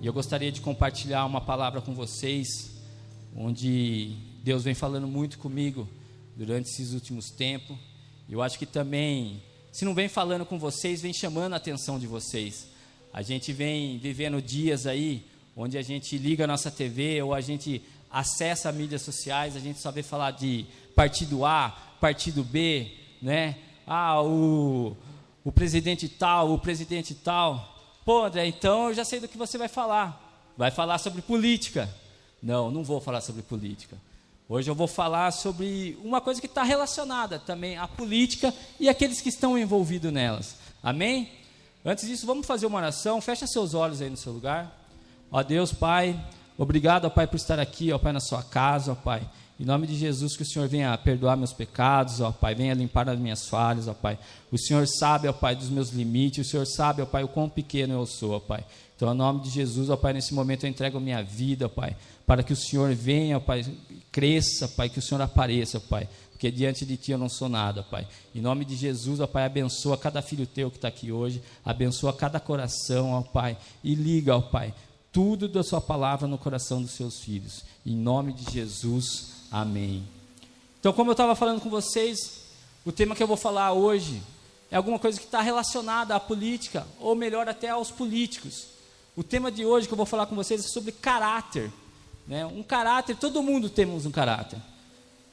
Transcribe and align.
E 0.00 0.06
eu 0.06 0.12
gostaria 0.12 0.52
de 0.52 0.60
compartilhar 0.60 1.24
uma 1.26 1.40
palavra 1.40 1.80
com 1.80 1.92
vocês, 1.92 2.70
onde 3.36 4.14
Deus 4.44 4.62
vem 4.62 4.72
falando 4.72 5.08
muito 5.08 5.40
comigo 5.40 5.88
durante 6.36 6.70
esses 6.70 6.92
últimos 6.92 7.30
tempos. 7.30 7.76
Eu 8.30 8.40
acho 8.40 8.56
que 8.60 8.66
também, 8.66 9.42
se 9.72 9.84
não 9.84 9.94
vem 9.94 10.08
falando 10.08 10.46
com 10.46 10.56
vocês, 10.56 11.02
vem 11.02 11.12
chamando 11.12 11.54
a 11.54 11.56
atenção 11.56 11.98
de 11.98 12.06
vocês. 12.06 12.68
A 13.12 13.22
gente 13.22 13.52
vem 13.52 13.98
vivendo 13.98 14.40
dias 14.40 14.86
aí 14.86 15.26
onde 15.56 15.76
a 15.76 15.82
gente 15.82 16.16
liga 16.16 16.44
a 16.44 16.46
nossa 16.46 16.70
TV 16.70 17.20
ou 17.20 17.34
a 17.34 17.40
gente 17.40 17.82
acessa 18.08 18.70
mídias 18.70 19.02
sociais, 19.02 19.56
a 19.56 19.60
gente 19.60 19.80
só 19.80 19.90
vê 19.90 20.04
falar 20.04 20.30
de 20.30 20.64
partido 20.94 21.44
A, 21.44 21.70
partido 22.00 22.44
B, 22.44 22.92
né? 23.20 23.56
Ah, 23.84 24.22
o, 24.22 24.96
o 25.42 25.50
presidente 25.50 26.08
tal, 26.08 26.52
o 26.52 26.58
presidente 26.58 27.16
tal. 27.16 27.77
Pô, 28.08 28.24
André, 28.24 28.46
então 28.46 28.88
eu 28.88 28.94
já 28.94 29.04
sei 29.04 29.20
do 29.20 29.28
que 29.28 29.36
você 29.36 29.58
vai 29.58 29.68
falar. 29.68 30.18
Vai 30.56 30.70
falar 30.70 30.96
sobre 30.96 31.20
política. 31.20 31.86
Não, 32.42 32.70
não 32.70 32.82
vou 32.82 33.02
falar 33.02 33.20
sobre 33.20 33.42
política. 33.42 33.98
Hoje 34.48 34.70
eu 34.70 34.74
vou 34.74 34.88
falar 34.88 35.30
sobre 35.30 35.98
uma 36.02 36.18
coisa 36.18 36.40
que 36.40 36.46
está 36.46 36.62
relacionada 36.62 37.38
também 37.38 37.76
à 37.76 37.86
política 37.86 38.54
e 38.80 38.88
aqueles 38.88 39.20
que 39.20 39.28
estão 39.28 39.58
envolvidos 39.58 40.10
nelas. 40.10 40.56
Amém? 40.82 41.30
Antes 41.84 42.08
disso, 42.08 42.24
vamos 42.24 42.46
fazer 42.46 42.64
uma 42.64 42.78
oração. 42.78 43.20
Fecha 43.20 43.46
seus 43.46 43.74
olhos 43.74 44.00
aí 44.00 44.08
no 44.08 44.16
seu 44.16 44.32
lugar. 44.32 44.74
Ó 45.30 45.42
Deus, 45.42 45.74
Pai, 45.74 46.18
obrigado, 46.56 47.04
ó 47.04 47.10
Pai, 47.10 47.26
por 47.26 47.36
estar 47.36 47.60
aqui, 47.60 47.92
ó 47.92 47.98
Pai, 47.98 48.14
na 48.14 48.20
sua 48.20 48.42
casa, 48.42 48.92
ó 48.92 48.94
Pai. 48.94 49.20
Em 49.60 49.64
nome 49.64 49.88
de 49.88 49.96
Jesus, 49.96 50.36
que 50.36 50.44
o 50.44 50.46
Senhor 50.46 50.68
venha 50.68 50.96
perdoar 50.96 51.36
meus 51.36 51.52
pecados, 51.52 52.20
ó 52.20 52.30
Pai, 52.30 52.54
venha 52.54 52.72
limpar 52.74 53.08
as 53.08 53.18
minhas 53.18 53.48
falhas, 53.48 53.88
ó 53.88 53.94
Pai. 53.94 54.16
O 54.52 54.58
Senhor 54.58 54.86
sabe, 54.86 55.26
ó 55.26 55.32
Pai, 55.32 55.56
dos 55.56 55.68
meus 55.68 55.90
limites, 55.90 56.46
o 56.46 56.50
Senhor 56.50 56.64
sabe, 56.64 57.02
ó 57.02 57.06
Pai, 57.06 57.24
o 57.24 57.28
quão 57.28 57.48
pequeno 57.48 57.94
eu 57.94 58.06
sou, 58.06 58.32
ó 58.32 58.38
Pai. 58.38 58.64
Então, 58.94 59.12
em 59.12 59.16
nome 59.16 59.40
de 59.40 59.50
Jesus, 59.50 59.90
ó 59.90 59.96
Pai, 59.96 60.12
nesse 60.12 60.32
momento 60.32 60.64
eu 60.64 60.70
entrego 60.70 60.98
a 60.98 61.00
minha 61.00 61.20
vida, 61.24 61.66
ó 61.66 61.68
Pai, 61.68 61.96
para 62.24 62.44
que 62.44 62.52
o 62.52 62.56
Senhor 62.56 62.94
venha, 62.94 63.38
ó 63.38 63.40
Pai, 63.40 63.66
cresça, 64.12 64.68
Pai, 64.68 64.88
que 64.88 65.00
o 65.00 65.02
Senhor 65.02 65.20
apareça, 65.20 65.78
ó 65.78 65.80
Pai, 65.80 66.08
porque 66.30 66.52
diante 66.52 66.86
de 66.86 66.96
Ti 66.96 67.10
eu 67.10 67.18
não 67.18 67.28
sou 67.28 67.48
nada, 67.48 67.82
Pai. 67.82 68.06
Em 68.32 68.40
nome 68.40 68.64
de 68.64 68.76
Jesus, 68.76 69.18
ó 69.18 69.26
Pai, 69.26 69.44
abençoa 69.44 69.98
cada 69.98 70.22
filho 70.22 70.46
Teu 70.46 70.70
que 70.70 70.76
está 70.76 70.86
aqui 70.86 71.10
hoje, 71.10 71.42
abençoa 71.64 72.12
cada 72.12 72.38
coração, 72.38 73.10
ó 73.10 73.22
Pai, 73.22 73.58
e 73.82 73.96
liga, 73.96 74.36
ó 74.36 74.40
Pai, 74.40 74.72
tudo 75.10 75.48
da 75.48 75.64
Sua 75.64 75.80
palavra 75.80 76.28
no 76.28 76.38
coração 76.38 76.80
dos 76.80 76.92
Seus 76.92 77.18
filhos. 77.18 77.64
Em 77.84 77.96
nome 77.96 78.32
de 78.32 78.52
Jesus, 78.52 79.37
amém. 79.50 80.06
Então, 80.80 80.92
como 80.92 81.10
eu 81.10 81.12
estava 81.12 81.34
falando 81.34 81.60
com 81.60 81.68
vocês, 81.68 82.44
o 82.84 82.92
tema 82.92 83.14
que 83.14 83.22
eu 83.22 83.26
vou 83.26 83.36
falar 83.36 83.72
hoje 83.72 84.22
é 84.70 84.76
alguma 84.76 84.98
coisa 84.98 85.18
que 85.18 85.24
está 85.24 85.40
relacionada 85.40 86.14
à 86.14 86.20
política, 86.20 86.86
ou 87.00 87.14
melhor, 87.14 87.48
até 87.48 87.68
aos 87.68 87.90
políticos. 87.90 88.66
O 89.16 89.22
tema 89.22 89.50
de 89.50 89.64
hoje 89.64 89.86
que 89.86 89.92
eu 89.92 89.96
vou 89.96 90.06
falar 90.06 90.26
com 90.26 90.36
vocês 90.36 90.64
é 90.64 90.68
sobre 90.68 90.92
caráter. 90.92 91.72
Né? 92.26 92.46
Um 92.46 92.62
caráter, 92.62 93.16
todo 93.16 93.42
mundo 93.42 93.68
temos 93.68 94.06
um 94.06 94.10
caráter. 94.10 94.58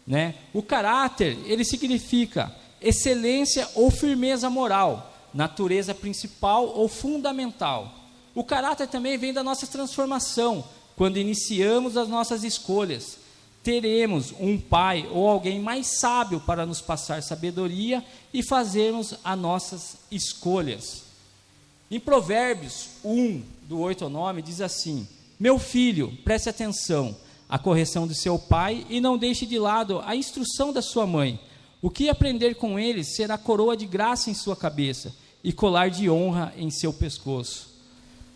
Né? 0.07 0.35
O 0.53 0.63
caráter, 0.63 1.37
ele 1.45 1.65
significa 1.65 2.55
excelência 2.81 3.67
ou 3.75 3.91
firmeza 3.91 4.49
moral, 4.49 5.13
natureza 5.33 5.93
principal 5.93 6.67
ou 6.67 6.87
fundamental. 6.87 7.93
O 8.33 8.43
caráter 8.43 8.87
também 8.87 9.17
vem 9.17 9.33
da 9.33 9.43
nossa 9.43 9.67
transformação, 9.67 10.63
quando 10.95 11.17
iniciamos 11.17 11.97
as 11.97 12.07
nossas 12.07 12.43
escolhas. 12.43 13.17
Teremos 13.65 14.31
um 14.39 14.59
pai 14.59 15.09
ou 15.11 15.27
alguém 15.27 15.59
mais 15.59 15.97
sábio 15.99 16.39
para 16.39 16.67
nos 16.67 16.81
passar 16.81 17.23
sabedoria 17.23 18.05
e 18.31 18.43
fazermos 18.43 19.15
as 19.23 19.39
nossas 19.39 19.97
escolhas. 20.11 21.01
Em 21.89 21.99
Provérbios 21.99 22.89
1, 23.03 23.41
do 23.63 23.79
8 23.79 24.03
ao 24.03 24.09
9, 24.11 24.43
diz 24.43 24.61
assim: 24.61 25.07
Meu 25.39 25.57
filho, 25.57 26.15
preste 26.23 26.47
atenção 26.47 27.17
à 27.49 27.57
correção 27.57 28.05
do 28.05 28.13
seu 28.13 28.37
pai 28.37 28.85
e 28.87 29.01
não 29.01 29.17
deixe 29.17 29.47
de 29.47 29.57
lado 29.57 29.99
a 30.05 30.15
instrução 30.15 30.71
da 30.71 30.83
sua 30.83 31.07
mãe. 31.07 31.39
O 31.81 31.89
que 31.89 32.07
aprender 32.07 32.53
com 32.57 32.77
eles 32.77 33.15
será 33.15 33.35
coroa 33.35 33.75
de 33.75 33.87
graça 33.87 34.29
em 34.29 34.35
sua 34.35 34.55
cabeça 34.55 35.11
e 35.43 35.51
colar 35.51 35.89
de 35.89 36.07
honra 36.07 36.53
em 36.55 36.69
seu 36.69 36.93
pescoço. 36.93 37.73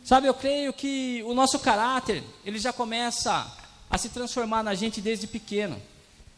Sabe, 0.04 0.26
eu 0.26 0.34
creio 0.34 0.74
que 0.74 1.24
o 1.28 1.36
nosso 1.36 1.60
caráter, 1.60 2.24
ele 2.44 2.58
já 2.58 2.74
começa 2.74 3.59
a 3.90 3.98
se 3.98 4.10
transformar 4.10 4.64
na 4.64 4.76
gente 4.76 5.02
desde 5.02 5.28
pequeno. 5.28 5.82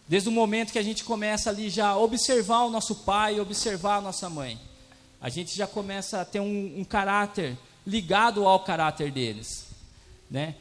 Desde 0.08 0.30
o 0.30 0.32
momento 0.32 0.72
que 0.72 0.80
a 0.80 0.84
gente 0.84 1.04
começa 1.04 1.50
ali 1.50 1.70
já 1.70 1.90
a 1.90 1.98
observar 1.98 2.64
o 2.64 2.70
nosso 2.70 2.96
pai, 2.96 3.40
observar 3.40 3.98
a 3.98 4.02
nossa 4.02 4.30
mãe. 4.30 4.60
A 5.20 5.30
gente 5.30 5.56
já 5.56 5.68
começa 5.68 6.22
a 6.22 6.26
ter 6.26 6.40
um, 6.40 6.80
um 6.80 6.84
caráter 6.84 7.58
ligado 7.86 8.46
ao 8.46 8.64
caráter 8.64 9.12
deles, 9.12 9.66
né? 10.30 10.56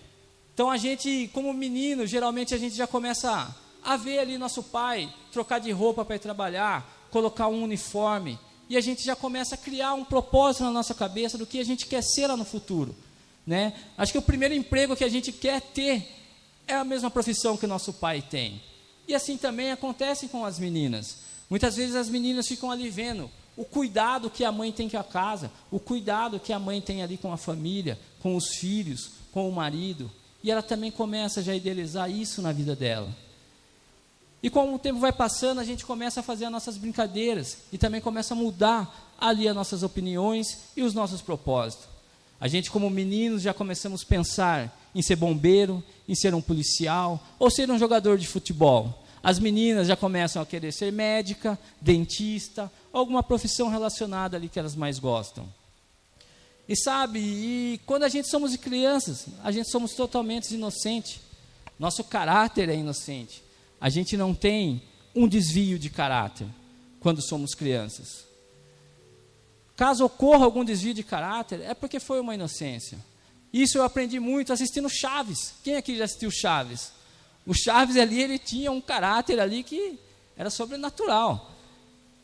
Então 0.53 0.71
a 0.71 0.77
gente, 0.77 1.31
como 1.33 1.53
menino, 1.53 2.07
geralmente 2.07 2.55
a 2.55 2.59
gente 2.59 2.75
já 2.75 2.87
começa 2.87 3.55
a 3.83 3.97
ver 3.97 4.19
ali 4.19 4.37
nosso 4.37 4.63
pai 4.63 5.13
trocar 5.33 5.59
de 5.59 5.71
roupa 5.71 6.05
para 6.05 6.17
ir 6.17 6.19
trabalhar, 6.19 7.09
colocar 7.11 7.49
um 7.49 7.63
uniforme, 7.63 8.39
e 8.69 8.77
a 8.77 8.81
gente 8.81 9.03
já 9.03 9.17
começa 9.17 9.55
a 9.55 9.59
criar 9.59 9.95
um 9.95 10.05
propósito 10.05 10.65
na 10.65 10.71
nossa 10.71 10.95
cabeça 10.95 11.37
do 11.37 11.47
que 11.47 11.59
a 11.59 11.65
gente 11.65 11.87
quer 11.87 12.03
ser 12.03 12.27
lá 12.27 12.37
no 12.37 12.45
futuro. 12.45 12.95
Né? 13.47 13.73
Acho 13.99 14.13
que 14.13 14.19
o 14.19 14.23
primeiro 14.23 14.55
emprego 14.55 14.95
que 14.95 15.03
a 15.03 15.09
gente 15.09 15.33
quer 15.33 15.61
ter 15.61 16.20
é 16.71 16.77
a 16.77 16.85
mesma 16.85 17.11
profissão 17.11 17.57
que 17.57 17.67
nosso 17.67 17.93
pai 17.93 18.23
tem. 18.23 18.63
E 19.07 19.15
assim 19.15 19.37
também 19.37 19.73
acontece 19.73 20.29
com 20.29 20.45
as 20.45 20.59
meninas. 20.59 21.19
Muitas 21.49 21.77
vezes 21.77 21.97
as 21.97 22.09
meninas 22.09 22.47
ficam 22.47 22.71
ali 22.71 22.89
vendo 22.89 23.31
o 23.57 23.65
cuidado 23.65 24.31
que 24.31 24.45
a 24.45 24.53
mãe 24.53 24.73
tem 24.73 24.89
com 24.89 24.97
a 24.97 25.05
casa, 25.05 25.51
o 25.71 25.79
cuidado 25.79 26.41
que 26.41 26.53
a 26.53 26.59
mãe 26.59 26.81
tem 26.81 27.03
ali 27.03 27.19
com 27.19 27.33
a 27.33 27.37
família, 27.37 27.99
com 28.21 28.37
os 28.37 28.55
filhos, 28.55 29.11
com 29.33 29.49
o 29.49 29.53
marido. 29.53 30.11
E 30.43 30.51
ela 30.51 30.63
também 30.63 30.91
começa 30.91 31.43
já 31.43 31.53
a 31.53 31.57
idealizar 31.57 32.11
isso 32.11 32.41
na 32.41 32.53
vida 32.53 32.75
dela. 32.75 33.09
E 34.43 34.49
como 34.49 34.77
o 34.77 34.79
tempo 34.79 34.99
vai 34.99 35.13
passando, 35.13 35.61
a 35.61 35.65
gente 35.65 35.85
começa 35.85 36.21
a 36.21 36.23
fazer 36.23 36.47
as 36.47 36.53
nossas 36.53 36.79
brincadeiras 36.79 37.59
e 37.71 37.77
também 37.77 38.01
começa 38.01 38.33
a 38.33 38.37
mudar 38.37 39.13
ali 39.21 39.47
as 39.47 39.55
nossas 39.55 39.83
opiniões 39.83 40.71
e 40.75 40.83
os 40.83 40.95
nossos 40.95 41.21
propósitos. 41.21 41.87
A 42.41 42.49
gente, 42.49 42.71
como 42.71 42.89
meninos, 42.89 43.43
já 43.43 43.53
começamos 43.53 44.03
a 44.03 44.07
pensar 44.07 44.91
em 44.95 45.03
ser 45.03 45.17
bombeiro, 45.17 45.83
em 46.09 46.15
ser 46.15 46.35
um 46.35 46.41
policial 46.41 47.23
ou 47.39 47.51
ser 47.51 47.71
um 47.71 47.79
jogador 47.79 48.17
de 48.17 48.27
futebol. 48.27 49.05
As 49.23 49.39
meninas 49.39 49.87
já 49.87 49.95
começam 49.95 50.41
a 50.41 50.47
querer 50.47 50.73
ser 50.73 50.91
médica, 50.91 51.59
dentista, 51.81 52.73
alguma 52.93 53.23
profissão 53.23 53.69
relacionada 53.69 54.37
ali 54.37 54.49
que 54.49 54.59
elas 54.59 54.75
mais 54.75 54.99
gostam. 54.99 55.47
E 56.67 56.75
sabe, 56.75 57.19
e 57.19 57.81
quando 57.85 58.05
a 58.05 58.09
gente 58.09 58.29
somos 58.29 58.57
crianças, 58.57 59.27
a 59.45 59.53
gente 59.53 59.71
somos 59.71 59.93
totalmente 59.93 60.55
inocentes. 60.55 61.21
Nosso 61.79 62.03
caráter 62.03 62.69
é 62.69 62.77
inocente 62.77 63.43
a 63.81 63.89
gente 63.89 64.17
não 64.17 64.35
tem 64.35 64.83
um 65.15 65.27
desvio 65.27 65.79
de 65.79 65.89
caráter 65.89 66.47
quando 67.01 67.23
somos 67.23 67.55
crianças. 67.55 68.27
Caso 69.81 70.05
ocorra 70.05 70.45
algum 70.45 70.63
desvio 70.63 70.93
de 70.93 71.03
caráter, 71.03 71.63
é 71.63 71.73
porque 71.73 71.99
foi 71.99 72.21
uma 72.21 72.35
inocência. 72.35 72.99
Isso 73.51 73.79
eu 73.79 73.83
aprendi 73.83 74.21
muito 74.21 74.53
assistindo 74.53 74.91
Chaves. 74.91 75.55
Quem 75.65 75.77
aqui 75.77 75.97
já 75.97 76.05
assistiu 76.05 76.31
Chaves? 76.31 76.93
O 77.47 77.55
Chaves 77.55 77.97
ali, 77.97 78.21
ele 78.21 78.39
tinha 78.39 78.71
um 78.71 78.79
caráter 78.79 79.41
ali 79.41 79.63
que 79.63 79.99
era 80.37 80.51
sobrenatural. 80.51 81.51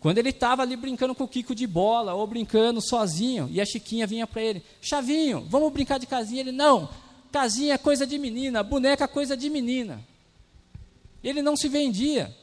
Quando 0.01 0.19
ele 0.19 0.29
estava 0.29 0.61
ali 0.61 0.77
brincando 0.77 1.15
com 1.15 1.25
o 1.25 1.29
Kiko 1.29 1.55
de 1.55 1.67
bola, 1.67 2.13
ou 2.13 2.27
brincando 2.27 2.83
sozinho, 2.83 3.49
e 3.51 3.59
a 3.59 3.65
Chiquinha 3.65 4.07
vinha 4.07 4.27
para 4.27 4.43
ele, 4.43 4.63
Chavinho, 4.83 5.47
vamos 5.49 5.73
brincar 5.73 5.99
de 5.99 6.05
casinha? 6.05 6.43
Ele, 6.43 6.53
não, 6.53 6.91
casinha 7.33 7.73
é 7.73 7.79
coisa 7.79 8.07
de 8.07 8.19
menina, 8.19 8.63
boneca 8.63 9.05
é 9.05 9.09
coisa 9.09 9.35
de 9.35 9.49
menina. 9.49 10.05
Ele 11.25 11.41
não 11.41 11.57
se 11.57 11.71
vendia 11.71 12.37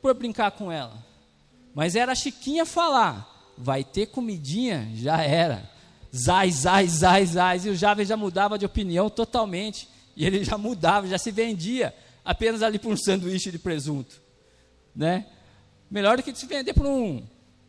por 0.00 0.14
brincar 0.14 0.52
com 0.52 0.70
ela. 0.70 1.04
Mas 1.74 1.96
era 1.96 2.12
a 2.12 2.14
Chiquinha 2.14 2.64
falar: 2.64 3.29
vai 3.60 3.84
ter 3.84 4.06
comidinha? 4.06 4.90
Já 4.94 5.22
era. 5.22 5.68
Zai, 6.14 6.50
zai, 6.50 6.86
zai, 6.88 7.26
zai. 7.26 7.60
E 7.64 7.68
o 7.68 7.76
jovem 7.76 8.04
já 8.04 8.16
mudava 8.16 8.58
de 8.58 8.66
opinião 8.66 9.08
totalmente. 9.08 9.88
E 10.16 10.26
ele 10.26 10.44
já 10.44 10.58
mudava, 10.58 11.06
já 11.06 11.18
se 11.18 11.30
vendia 11.30 11.94
apenas 12.24 12.62
ali 12.62 12.78
por 12.78 12.92
um 12.92 12.96
sanduíche 12.96 13.50
de 13.50 13.58
presunto. 13.58 14.20
Né? 14.94 15.26
Melhor 15.90 16.16
do 16.16 16.22
que 16.22 16.34
se 16.34 16.46
vender 16.46 16.74
por 16.74 16.86
um 16.86 17.22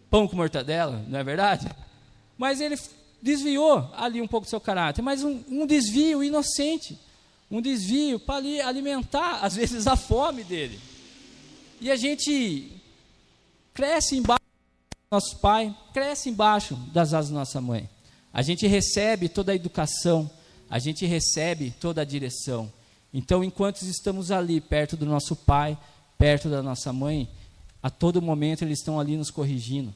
pão 0.10 0.27
com 0.27 0.36
mortadela, 0.36 1.04
não 1.07 1.19
é 1.19 1.24
verdade? 1.24 1.68
Mas 2.38 2.60
ele 2.60 2.77
desviou 3.21 3.89
ali 3.95 4.21
um 4.21 4.27
pouco 4.27 4.45
do 4.45 4.50
seu 4.50 4.60
caráter, 4.60 5.01
mas 5.01 5.24
um, 5.24 5.44
um 5.48 5.66
desvio 5.66 6.24
inocente 6.24 6.98
um 7.51 7.62
desvio 7.62 8.18
para 8.18 8.38
alimentar, 8.66 9.39
às 9.42 9.56
vezes, 9.56 9.86
a 9.86 9.98
fome 9.98 10.44
dele. 10.44 10.80
E 11.81 11.92
a 11.92 11.98
gente 11.98 12.71
cresce 13.74 14.16
embaixo 14.16 14.39
nosso 15.12 15.36
pai, 15.40 15.75
cresce 15.94 16.30
embaixo 16.30 16.74
das 16.94 17.13
asas 17.13 17.31
da 17.31 17.40
nossa 17.40 17.60
mãe. 17.60 17.90
A 18.31 18.42
gente 18.42 18.66
recebe 18.66 19.28
toda 19.28 19.52
a 19.52 19.56
educação, 19.56 20.31
a 20.69 20.80
gente 20.80 21.06
recebe 21.06 21.69
toda 21.69 22.02
a 22.02 22.06
direção. 22.06 22.72
Então, 23.13 23.44
enquanto 23.44 23.81
estamos 23.81 24.31
ali 24.31 24.62
perto 24.62 24.96
do 24.96 25.06
nosso 25.06 25.36
pai, 25.36 25.78
perto 26.18 26.48
da 26.48 26.63
nossa 26.63 26.94
mãe, 26.94 27.30
a 27.84 27.90
todo 27.90 28.22
momento 28.22 28.63
eles 28.63 28.80
estão 28.80 29.02
ali 29.02 29.18
nos 29.18 29.30
corrigindo. 29.30 29.94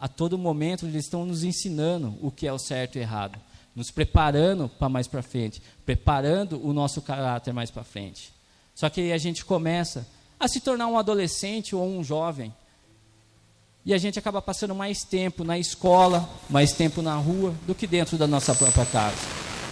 A 0.00 0.08
todo 0.08 0.36
momento 0.36 0.84
eles 0.84 1.04
estão 1.04 1.24
nos 1.24 1.44
ensinando 1.44 2.18
o 2.20 2.28
que 2.32 2.44
é 2.44 2.52
o 2.52 2.58
certo 2.58 2.96
e 2.96 2.98
o 2.98 3.02
errado. 3.02 3.38
nos 3.72 3.90
preparando 3.90 4.70
para 4.70 4.88
mais 4.88 5.06
para 5.06 5.22
frente, 5.22 5.62
preparando 5.84 6.58
o 6.66 6.72
nosso 6.72 7.02
caráter 7.02 7.52
mais 7.52 7.70
para 7.70 7.84
frente. 7.84 8.32
Só 8.74 8.88
que 8.88 9.02
aí 9.02 9.12
a 9.12 9.18
gente 9.18 9.44
começa 9.44 10.08
a 10.40 10.48
se 10.48 10.60
tornar 10.60 10.86
um 10.86 10.98
adolescente 10.98 11.76
ou 11.76 11.86
um 11.86 12.02
jovem. 12.02 12.52
E 13.86 13.94
a 13.94 13.98
gente 13.98 14.18
acaba 14.18 14.42
passando 14.42 14.74
mais 14.74 15.04
tempo 15.04 15.44
na 15.44 15.56
escola, 15.56 16.28
mais 16.50 16.72
tempo 16.72 17.00
na 17.00 17.14
rua, 17.14 17.54
do 17.68 17.72
que 17.72 17.86
dentro 17.86 18.18
da 18.18 18.26
nossa 18.26 18.52
própria 18.52 18.84
casa. 18.84 19.16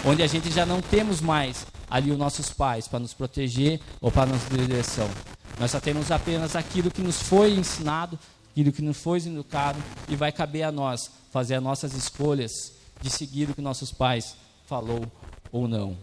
Onde 0.07 0.23
a 0.23 0.27
gente 0.29 0.53
já 0.53 0.65
não 0.65 0.81
temos 0.81 1.21
mais 1.21 1.67
ali 1.91 2.13
os 2.13 2.17
nossos 2.17 2.49
pais 2.49 2.87
para 2.87 3.01
nos 3.01 3.13
proteger 3.13 3.81
ou 4.01 4.13
para 4.13 4.27
nos 4.27 4.45
dar 4.45 4.59
direção. 4.59 5.11
Nós 5.59 5.73
só 5.73 5.81
temos 5.81 6.13
apenas 6.13 6.55
aquilo 6.55 6.93
que 6.93 7.03
nos 7.03 7.23
foi 7.23 7.55
ensinado, 7.55 8.17
aquilo 8.53 8.71
que 8.71 8.83
nos 8.83 8.99
foi 8.99 9.19
educado, 9.19 9.83
e 10.09 10.15
vai 10.15 10.31
caber 10.31 10.63
a 10.63 10.71
nós 10.71 11.11
fazer 11.33 11.57
as 11.57 11.63
nossas 11.63 11.93
escolhas 11.95 12.73
de 13.01 13.11
seguir 13.11 13.51
o 13.51 13.55
que 13.55 13.61
nossos 13.61 13.91
pais 13.91 14.37
falou 14.65 15.11
ou 15.51 15.67
não. 15.67 15.99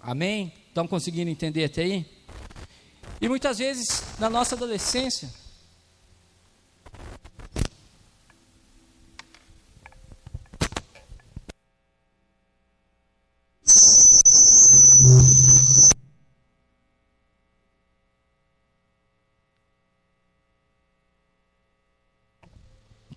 Amém? 0.00 0.52
Estão 0.68 0.86
conseguindo 0.86 1.28
entender 1.28 1.64
até 1.64 1.82
aí? 1.82 2.06
E 3.20 3.28
muitas 3.28 3.58
vezes, 3.58 4.04
na 4.20 4.30
nossa 4.30 4.54
adolescência, 4.54 5.28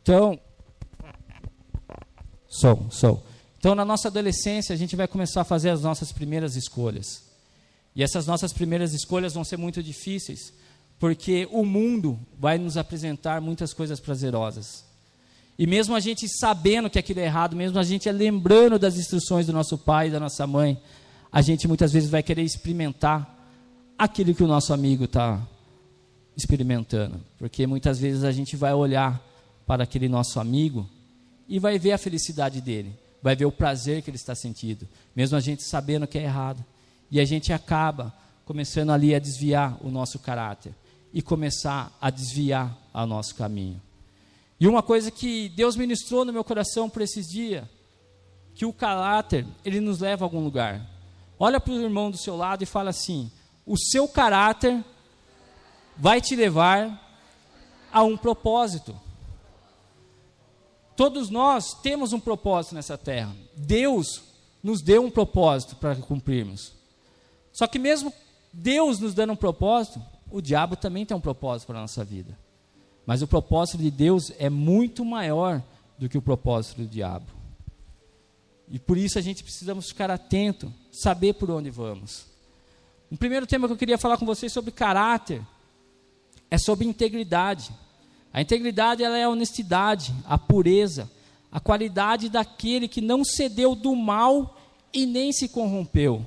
Então, 0.05 0.39
sou, 2.47 2.85
sou. 2.91 3.25
Então, 3.57 3.73
na 3.73 3.83
nossa 3.83 4.07
adolescência, 4.07 4.71
a 4.71 4.77
gente 4.77 4.95
vai 4.95 5.07
começar 5.07 5.41
a 5.41 5.43
fazer 5.43 5.71
as 5.71 5.81
nossas 5.81 6.11
primeiras 6.11 6.55
escolhas. 6.55 7.23
E 7.95 8.03
essas 8.03 8.27
nossas 8.27 8.53
primeiras 8.53 8.93
escolhas 8.93 9.33
vão 9.33 9.43
ser 9.43 9.57
muito 9.57 9.81
difíceis, 9.81 10.53
porque 10.99 11.47
o 11.51 11.65
mundo 11.65 12.19
vai 12.37 12.59
nos 12.59 12.77
apresentar 12.77 13.41
muitas 13.41 13.73
coisas 13.73 13.99
prazerosas. 13.99 14.85
E 15.57 15.65
mesmo 15.65 15.95
a 15.95 15.99
gente 15.99 16.27
sabendo 16.29 16.87
que 16.87 16.99
aquilo 16.99 17.21
é 17.21 17.25
errado, 17.25 17.55
mesmo 17.55 17.79
a 17.79 17.83
gente 17.83 18.07
lembrando 18.11 18.77
das 18.77 18.97
instruções 18.97 19.47
do 19.47 19.53
nosso 19.53 19.75
pai 19.75 20.11
da 20.11 20.19
nossa 20.19 20.45
mãe, 20.45 20.79
a 21.31 21.41
gente 21.41 21.67
muitas 21.67 21.91
vezes 21.91 22.11
vai 22.11 22.21
querer 22.21 22.43
experimentar 22.43 23.27
aquilo 23.97 24.35
que 24.35 24.43
o 24.43 24.47
nosso 24.47 24.71
amigo 24.71 25.05
está 25.05 25.41
experimentando. 26.37 27.19
Porque 27.39 27.65
muitas 27.65 27.97
vezes 27.97 28.23
a 28.23 28.31
gente 28.31 28.55
vai 28.55 28.71
olhar 28.75 29.19
para 29.65 29.83
aquele 29.83 30.07
nosso 30.07 30.39
amigo 30.39 30.89
e 31.47 31.59
vai 31.59 31.77
ver 31.77 31.91
a 31.91 31.97
felicidade 31.97 32.61
dele, 32.61 32.97
vai 33.21 33.35
ver 33.35 33.45
o 33.45 33.51
prazer 33.51 34.01
que 34.01 34.09
ele 34.09 34.17
está 34.17 34.35
sentindo, 34.35 34.87
mesmo 35.15 35.37
a 35.37 35.39
gente 35.39 35.63
sabendo 35.63 36.07
que 36.07 36.17
é 36.17 36.23
errado. 36.23 36.63
E 37.09 37.19
a 37.19 37.25
gente 37.25 37.53
acaba 37.53 38.13
começando 38.45 38.91
ali 38.91 39.13
a 39.13 39.19
desviar 39.19 39.77
o 39.81 39.89
nosso 39.89 40.19
caráter 40.19 40.73
e 41.13 41.21
começar 41.21 41.95
a 42.01 42.09
desviar 42.09 42.77
o 42.93 43.05
nosso 43.05 43.35
caminho. 43.35 43.81
E 44.59 44.67
uma 44.67 44.81
coisa 44.81 45.11
que 45.11 45.49
Deus 45.49 45.75
ministrou 45.75 46.25
no 46.25 46.33
meu 46.33 46.43
coração 46.43 46.89
por 46.89 47.01
esses 47.01 47.27
dias, 47.27 47.65
que 48.53 48.65
o 48.65 48.73
caráter, 48.73 49.45
ele 49.63 49.79
nos 49.79 49.99
leva 49.99 50.23
a 50.23 50.27
algum 50.27 50.43
lugar. 50.43 50.85
Olha 51.37 51.59
para 51.59 51.73
o 51.73 51.81
irmão 51.81 52.09
do 52.09 52.17
seu 52.17 52.37
lado 52.37 52.63
e 52.63 52.65
fala 52.65 52.89
assim: 52.89 53.29
o 53.65 53.77
seu 53.77 54.07
caráter 54.07 54.83
vai 55.97 56.21
te 56.21 56.35
levar 56.35 57.01
a 57.91 58.03
um 58.03 58.15
propósito. 58.15 58.95
Todos 60.95 61.29
nós 61.29 61.73
temos 61.81 62.13
um 62.13 62.19
propósito 62.19 62.75
nessa 62.75 62.97
terra. 62.97 63.35
Deus 63.55 64.23
nos 64.63 64.81
deu 64.81 65.03
um 65.03 65.11
propósito 65.11 65.75
para 65.75 65.95
cumprirmos. 65.95 66.73
Só 67.51 67.67
que 67.67 67.77
mesmo 67.77 68.13
Deus 68.51 68.99
nos 68.99 69.13
dando 69.13 69.33
um 69.33 69.35
propósito, 69.35 70.01
o 70.31 70.41
diabo 70.41 70.75
também 70.75 71.05
tem 71.05 71.15
um 71.15 71.21
propósito 71.21 71.67
para 71.67 71.77
a 71.77 71.81
nossa 71.81 72.03
vida. 72.03 72.37
Mas 73.05 73.21
o 73.21 73.27
propósito 73.27 73.77
de 73.77 73.91
Deus 73.91 74.31
é 74.39 74.49
muito 74.49 75.05
maior 75.05 75.61
do 75.97 76.09
que 76.09 76.17
o 76.17 76.21
propósito 76.21 76.81
do 76.81 76.87
diabo. 76.87 77.27
E 78.67 78.79
por 78.79 78.97
isso 78.97 79.19
a 79.19 79.21
gente 79.21 79.43
precisamos 79.43 79.89
ficar 79.89 80.09
atento, 80.09 80.73
saber 80.91 81.33
por 81.33 81.51
onde 81.51 81.69
vamos. 81.69 82.25
Um 83.11 83.15
primeiro 83.15 83.45
tema 83.45 83.67
que 83.67 83.73
eu 83.73 83.77
queria 83.77 83.97
falar 83.97 84.17
com 84.17 84.25
vocês 84.25 84.51
sobre 84.51 84.71
caráter 84.71 85.45
é 86.49 86.57
sobre 86.57 86.87
integridade. 86.87 87.71
A 88.35 88.41
integridade 88.41 89.01
ela 89.01 89.17
é 89.17 89.23
a 89.23 89.29
honestidade, 89.29 90.13
a 90.25 90.37
pureza, 90.37 91.09
a 91.49 91.57
qualidade 91.57 92.27
daquele 92.27 92.85
que 92.85 92.99
não 92.99 93.23
cedeu 93.23 93.73
do 93.73 93.95
mal 93.95 94.59
e 94.91 95.05
nem 95.05 95.31
se 95.31 95.47
corrompeu. 95.47 96.21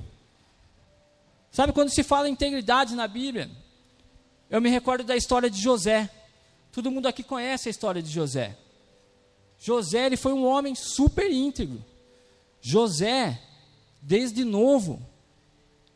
Sabe 1.51 1.71
quando 1.71 1.91
se 1.91 2.01
fala 2.01 2.27
integridade 2.27 2.95
na 2.95 3.07
Bíblia? 3.07 3.47
Eu 4.49 4.59
me 4.59 4.71
recordo 4.71 5.03
da 5.03 5.15
história 5.15 5.51
de 5.51 5.61
José. 5.61 6.09
Todo 6.71 6.89
mundo 6.89 7.05
aqui 7.05 7.21
conhece 7.21 7.69
a 7.69 7.71
história 7.71 8.01
de 8.01 8.09
José. 8.09 8.57
José 9.59 10.07
ele 10.07 10.17
foi 10.17 10.33
um 10.33 10.47
homem 10.47 10.73
super 10.73 11.31
íntegro. 11.31 11.85
José, 12.59 13.39
desde 14.01 14.43
novo, 14.43 14.99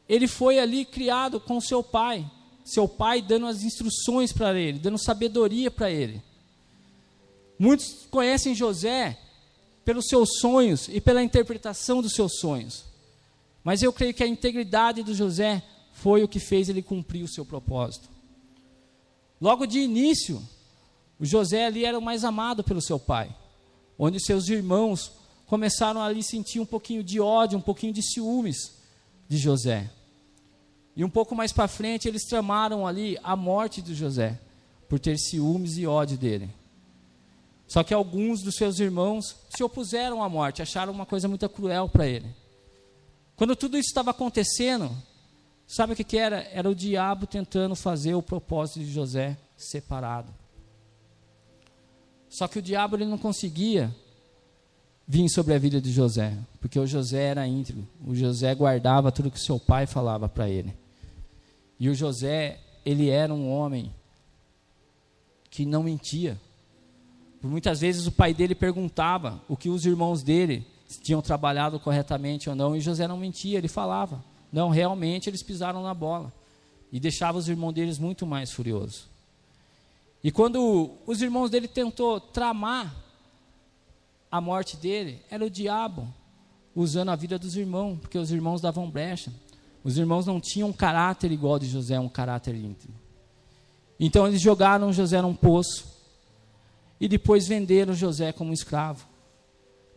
ele 0.08 0.28
foi 0.28 0.60
ali 0.60 0.86
criado 0.86 1.40
com 1.40 1.60
seu 1.60 1.82
pai. 1.82 2.24
Seu 2.64 2.88
pai 2.88 3.22
dando 3.22 3.46
as 3.46 3.64
instruções 3.64 4.32
para 4.32 4.58
ele, 4.58 4.80
dando 4.80 4.98
sabedoria 4.98 5.70
para 5.70 5.92
ele. 5.92 6.22
Muitos 7.60 8.08
conhecem 8.10 8.56
José 8.56 9.18
pelos 9.86 10.08
seus 10.08 10.40
sonhos 10.40 10.88
e 10.88 11.02
pela 11.02 11.24
interpretação 11.24 12.02
dos 12.02 12.14
seus 12.14 12.40
sonhos. 12.40 12.86
Mas 13.64 13.82
eu 13.82 13.94
creio 13.94 14.14
que 14.14 14.24
a 14.24 14.28
integridade 14.28 15.04
do 15.04 15.14
José 15.14 15.64
foi 15.94 16.24
o 16.24 16.28
que 16.28 16.40
fez 16.40 16.70
ele 16.70 16.82
cumprir 16.82 17.24
o 17.24 17.28
seu 17.28 17.46
propósito. 17.46 18.10
Logo 19.40 19.66
de 19.66 19.80
início, 19.80 20.42
o 21.20 21.26
José 21.26 21.66
ali 21.66 21.86
era 21.86 21.98
o 21.98 22.02
mais 22.02 22.24
amado 22.24 22.64
pelo 22.64 22.82
seu 22.82 23.00
pai, 23.00 23.34
onde 23.98 24.20
seus 24.20 24.48
irmãos 24.48 25.12
começaram 25.46 26.02
ali 26.02 26.20
a 26.20 26.24
sentir 26.24 26.60
um 26.60 26.66
pouquinho 26.66 27.04
de 27.04 27.20
ódio, 27.20 27.58
um 27.58 27.62
pouquinho 27.62 27.94
de 27.94 28.02
ciúmes 28.02 28.74
de 29.28 29.38
José. 29.38 29.90
E 30.96 31.04
um 31.04 31.10
pouco 31.10 31.36
mais 31.36 31.52
para 31.52 31.68
frente, 31.68 32.08
eles 32.08 32.26
tramaram 32.26 32.86
ali 32.86 33.18
a 33.24 33.36
morte 33.36 33.82
de 33.82 33.96
José, 33.96 34.40
por 34.88 35.00
ter 35.00 35.18
ciúmes 35.18 35.78
e 35.78 35.88
ódio 35.88 36.18
dele. 36.18 36.50
Só 37.68 37.84
que 37.84 37.94
alguns 37.94 38.42
dos 38.44 38.56
seus 38.56 38.80
irmãos 38.80 39.36
se 39.50 39.64
opuseram 39.64 40.22
à 40.22 40.30
morte, 40.30 40.62
acharam 40.62 40.94
uma 40.94 41.06
coisa 41.06 41.28
muito 41.28 41.48
cruel 41.50 41.90
para 41.90 42.06
ele. 42.06 42.28
Quando 43.36 43.56
tudo 43.56 43.78
isso 43.78 43.90
estava 43.90 44.12
acontecendo, 44.12 44.92
sabe 45.66 45.94
o 45.94 45.96
que, 45.96 46.04
que 46.04 46.18
era? 46.18 46.48
Era 46.52 46.70
o 46.70 46.76
diabo 46.76 47.26
tentando 47.26 47.76
fazer 47.76 48.14
o 48.14 48.22
propósito 48.22 48.82
de 48.82 48.92
José 48.92 49.38
separado. 49.58 50.32
Só 52.30 52.48
que 52.48 52.60
o 52.60 52.62
diabo 52.62 52.96
ele 52.96 53.06
não 53.06 53.18
conseguia 53.18 53.94
vir 55.08 55.28
sobre 55.30 55.54
a 55.54 55.60
vida 55.60 55.82
de 55.82 55.92
José, 55.92 56.38
porque 56.60 56.80
o 56.80 56.86
José 56.86 57.24
era 57.24 57.48
íntegro. 57.48 57.88
O 58.06 58.16
José 58.16 58.54
guardava 58.54 59.12
tudo 59.12 59.32
que 59.32 59.40
seu 59.40 59.60
pai 59.60 59.86
falava 59.86 60.30
para 60.30 60.50
ele. 60.50 60.74
E 61.80 61.90
o 61.90 61.96
José, 61.96 62.60
ele 62.86 63.10
era 63.10 63.34
um 63.34 63.52
homem 63.52 63.94
que 65.50 65.66
não 65.66 65.84
mentia. 65.84 66.40
Por 67.42 67.50
muitas 67.50 67.82
vezes 67.82 68.08
o 68.08 68.12
pai 68.12 68.34
dele 68.34 68.56
perguntava 68.56 69.42
o 69.48 69.58
que 69.58 69.70
os 69.70 69.86
irmãos 69.86 70.24
dele 70.24 70.66
tinham 71.02 71.22
trabalhado 71.22 71.80
corretamente 71.80 72.50
ou 72.50 72.56
não, 72.56 72.76
e 72.76 72.82
José 72.82 73.08
não 73.08 73.18
mentia, 73.18 73.58
ele 73.58 73.68
falava. 73.68 74.24
Não, 74.52 74.70
realmente 74.70 75.30
eles 75.30 75.42
pisaram 75.42 75.82
na 75.82 75.94
bola. 75.94 76.32
E 76.92 77.00
deixava 77.00 77.38
os 77.38 77.50
irmãos 77.50 77.74
deles 77.74 77.98
muito 77.98 78.26
mais 78.26 78.52
furiosos. 78.52 79.08
E 80.24 80.32
quando 80.32 80.92
os 81.06 81.22
irmãos 81.22 81.50
dele 81.50 81.68
tentou 81.68 82.20
tramar 82.20 82.96
a 84.32 84.40
morte 84.40 84.78
dele, 84.78 85.22
era 85.30 85.44
o 85.44 85.50
diabo 85.50 86.08
usando 86.76 87.10
a 87.10 87.16
vida 87.16 87.38
dos 87.38 87.56
irmãos, 87.56 88.00
porque 88.00 88.18
os 88.18 88.32
irmãos 88.32 88.62
davam 88.62 88.90
brecha. 88.90 89.32
Os 89.84 89.98
irmãos 89.98 90.26
não 90.26 90.40
tinham 90.40 90.70
um 90.70 90.74
caráter 90.74 91.32
igual 91.32 91.60
de 91.60 91.68
José, 91.68 92.00
um 92.00 92.08
caráter 92.08 92.56
íntegro. 92.56 92.96
Então 94.00 94.28
eles 94.28 94.42
jogaram 94.42 94.94
José 94.94 95.22
num 95.22 95.36
poço 95.36 95.86
e 97.00 97.08
depois 97.08 97.48
venderam 97.48 97.94
José 97.94 98.32
como 98.32 98.54
escravo. 98.54 99.06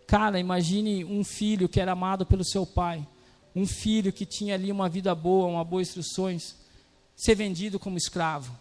Cara, 0.07 0.39
imagine 0.39 1.05
um 1.05 1.25
filho 1.25 1.69
que 1.69 1.81
era 1.81 1.93
amado 1.93 2.27
pelo 2.27 2.45
seu 2.45 2.65
pai, 2.65 3.07
um 3.55 3.67
filho 3.67 4.13
que 4.13 4.27
tinha 4.27 4.55
ali 4.55 4.71
uma 4.71 4.89
vida 4.89 5.15
boa, 5.15 5.47
uma 5.47 5.65
boa 5.65 5.83
instruções, 5.83 6.57
ser 7.15 7.35
vendido 7.35 7.79
como 7.79 7.97
escravo. 7.97 8.57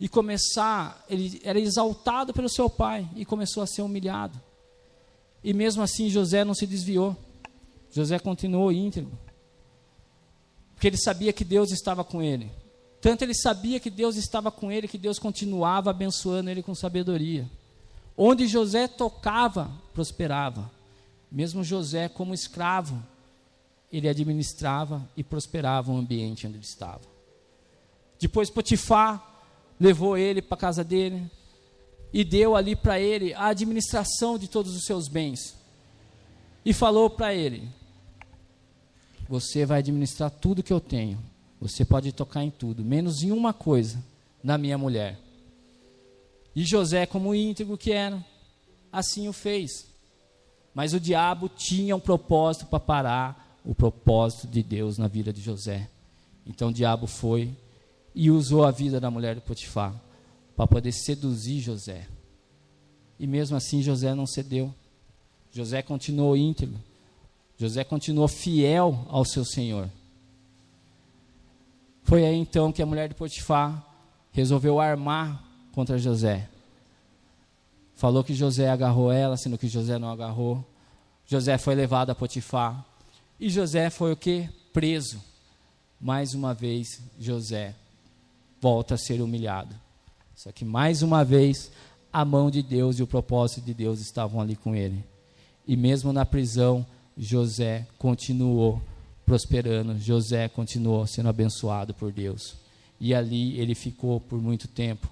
E 0.00 0.08
começar, 0.08 1.04
ele 1.08 1.40
era 1.42 1.58
exaltado 1.58 2.32
pelo 2.32 2.48
seu 2.48 2.70
pai 2.70 3.08
e 3.16 3.24
começou 3.24 3.62
a 3.62 3.66
ser 3.66 3.82
humilhado. 3.82 4.40
E 5.42 5.52
mesmo 5.52 5.82
assim 5.82 6.08
José 6.08 6.44
não 6.44 6.54
se 6.54 6.66
desviou. 6.66 7.16
José 7.90 8.18
continuou 8.18 8.70
íntegro. 8.70 9.27
Porque 10.78 10.86
ele 10.86 10.96
sabia 10.96 11.32
que 11.32 11.42
Deus 11.42 11.72
estava 11.72 12.04
com 12.04 12.22
ele. 12.22 12.48
Tanto 13.00 13.22
ele 13.22 13.34
sabia 13.34 13.80
que 13.80 13.90
Deus 13.90 14.14
estava 14.14 14.48
com 14.48 14.70
ele, 14.70 14.86
que 14.86 14.96
Deus 14.96 15.18
continuava 15.18 15.90
abençoando 15.90 16.50
ele 16.50 16.62
com 16.62 16.72
sabedoria. 16.72 17.50
Onde 18.16 18.46
José 18.46 18.86
tocava, 18.86 19.72
prosperava. 19.92 20.70
Mesmo 21.32 21.64
José, 21.64 22.08
como 22.08 22.32
escravo, 22.32 23.04
ele 23.92 24.08
administrava 24.08 25.04
e 25.16 25.24
prosperava 25.24 25.90
o 25.90 25.96
ambiente 25.96 26.46
onde 26.46 26.58
ele 26.58 26.64
estava. 26.64 27.02
Depois 28.16 28.48
Potifar 28.48 29.48
levou 29.80 30.16
ele 30.16 30.40
para 30.40 30.54
a 30.54 30.60
casa 30.60 30.84
dele 30.84 31.28
e 32.12 32.22
deu 32.22 32.54
ali 32.54 32.76
para 32.76 33.00
ele 33.00 33.34
a 33.34 33.46
administração 33.46 34.38
de 34.38 34.46
todos 34.46 34.76
os 34.76 34.84
seus 34.84 35.08
bens. 35.08 35.56
E 36.64 36.72
falou 36.72 37.10
para 37.10 37.34
ele: 37.34 37.68
Você 39.28 39.66
vai 39.66 39.80
administrar 39.80 40.30
tudo 40.30 40.62
que 40.62 40.72
eu 40.72 40.80
tenho. 40.80 41.18
Você 41.60 41.84
pode 41.84 42.12
tocar 42.12 42.44
em 42.44 42.50
tudo, 42.50 42.84
menos 42.84 43.22
em 43.22 43.30
uma 43.30 43.52
coisa, 43.52 44.02
na 44.42 44.56
minha 44.56 44.78
mulher. 44.78 45.18
E 46.54 46.64
José, 46.64 47.04
como 47.04 47.34
íntegro 47.34 47.76
que 47.76 47.92
era, 47.92 48.24
assim 48.92 49.28
o 49.28 49.32
fez. 49.32 49.86
Mas 50.74 50.94
o 50.94 51.00
diabo 51.00 51.48
tinha 51.48 51.94
um 51.94 52.00
propósito 52.00 52.66
para 52.66 52.80
parar 52.80 53.58
o 53.64 53.74
propósito 53.74 54.46
de 54.46 54.62
Deus 54.62 54.96
na 54.96 55.08
vida 55.08 55.32
de 55.32 55.40
José. 55.40 55.88
Então 56.46 56.68
o 56.68 56.72
diabo 56.72 57.06
foi 57.06 57.54
e 58.14 58.30
usou 58.30 58.64
a 58.64 58.70
vida 58.70 58.98
da 58.98 59.10
mulher 59.10 59.34
de 59.34 59.40
Potifar 59.40 59.94
para 60.56 60.66
poder 60.66 60.92
seduzir 60.92 61.60
José. 61.60 62.08
E 63.18 63.26
mesmo 63.26 63.56
assim 63.56 63.82
José 63.82 64.14
não 64.14 64.26
cedeu. 64.26 64.72
José 65.52 65.82
continuou 65.82 66.36
íntegro. 66.36 66.78
José 67.58 67.82
continuou 67.82 68.28
fiel 68.28 69.04
ao 69.08 69.24
seu 69.24 69.44
Senhor. 69.44 69.90
Foi 72.04 72.24
aí 72.24 72.36
então 72.36 72.72
que 72.72 72.80
a 72.80 72.86
mulher 72.86 73.08
de 73.08 73.14
Potifar 73.16 73.84
resolveu 74.30 74.80
armar 74.80 75.44
contra 75.72 75.98
José. 75.98 76.48
Falou 77.96 78.22
que 78.22 78.32
José 78.32 78.70
agarrou 78.70 79.10
ela, 79.10 79.36
sendo 79.36 79.58
que 79.58 79.66
José 79.66 79.98
não 79.98 80.08
agarrou. 80.08 80.64
José 81.26 81.58
foi 81.58 81.74
levado 81.74 82.10
a 82.10 82.14
Potifar. 82.14 82.86
E 83.40 83.50
José 83.50 83.90
foi 83.90 84.12
o 84.12 84.16
que? 84.16 84.48
Preso. 84.72 85.20
Mais 86.00 86.34
uma 86.34 86.54
vez, 86.54 87.02
José 87.18 87.74
volta 88.60 88.94
a 88.94 88.98
ser 88.98 89.20
humilhado. 89.20 89.74
Só 90.36 90.52
que 90.52 90.64
mais 90.64 91.02
uma 91.02 91.24
vez, 91.24 91.72
a 92.12 92.24
mão 92.24 92.52
de 92.52 92.62
Deus 92.62 93.00
e 93.00 93.02
o 93.02 93.06
propósito 93.06 93.62
de 93.62 93.74
Deus 93.74 94.00
estavam 94.00 94.40
ali 94.40 94.54
com 94.54 94.76
ele. 94.76 95.04
E 95.66 95.76
mesmo 95.76 96.12
na 96.12 96.24
prisão, 96.24 96.86
José 97.18 97.86
continuou 97.98 98.80
prosperando, 99.26 99.98
José 99.98 100.48
continuou 100.48 101.06
sendo 101.06 101.28
abençoado 101.28 101.92
por 101.92 102.12
Deus. 102.12 102.54
E 103.00 103.14
ali 103.14 103.58
ele 103.58 103.74
ficou 103.74 104.20
por 104.20 104.40
muito 104.40 104.68
tempo. 104.68 105.08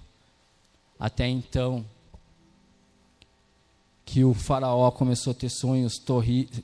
Até 0.98 1.28
então, 1.28 1.84
que 4.04 4.24
o 4.24 4.32
faraó 4.32 4.90
começou 4.90 5.32
a 5.32 5.34
ter 5.34 5.50
sonhos 5.50 5.94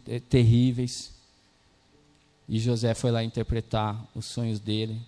eh, 0.09 0.21
terríveis. 0.21 1.13
E 2.49 2.59
José 2.59 2.95
foi 2.95 3.11
lá 3.11 3.23
interpretar 3.23 4.01
os 4.15 4.27
sonhos 4.27 4.61
dele. 4.61 4.99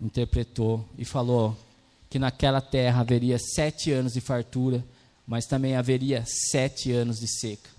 Interpretou 0.00 0.84
e 0.96 1.04
falou 1.04 1.56
que 2.08 2.18
naquela 2.18 2.60
terra 2.60 3.00
haveria 3.00 3.38
sete 3.38 3.90
anos 3.90 4.12
de 4.14 4.20
fartura, 4.20 4.84
mas 5.26 5.46
também 5.46 5.74
haveria 5.74 6.24
sete 6.26 6.92
anos 6.92 7.18
de 7.18 7.26
seca. 7.28 7.73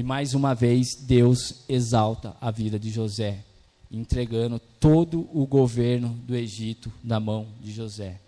E 0.00 0.02
mais 0.02 0.32
uma 0.32 0.54
vez, 0.54 0.94
Deus 0.94 1.62
exalta 1.68 2.34
a 2.40 2.50
vida 2.50 2.78
de 2.78 2.88
José, 2.88 3.44
entregando 3.92 4.58
todo 4.58 5.28
o 5.30 5.46
governo 5.46 6.08
do 6.24 6.34
Egito 6.34 6.90
na 7.04 7.20
mão 7.20 7.48
de 7.60 7.70
José. 7.70 8.18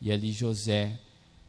E 0.00 0.12
ali 0.12 0.30
José, 0.30 0.96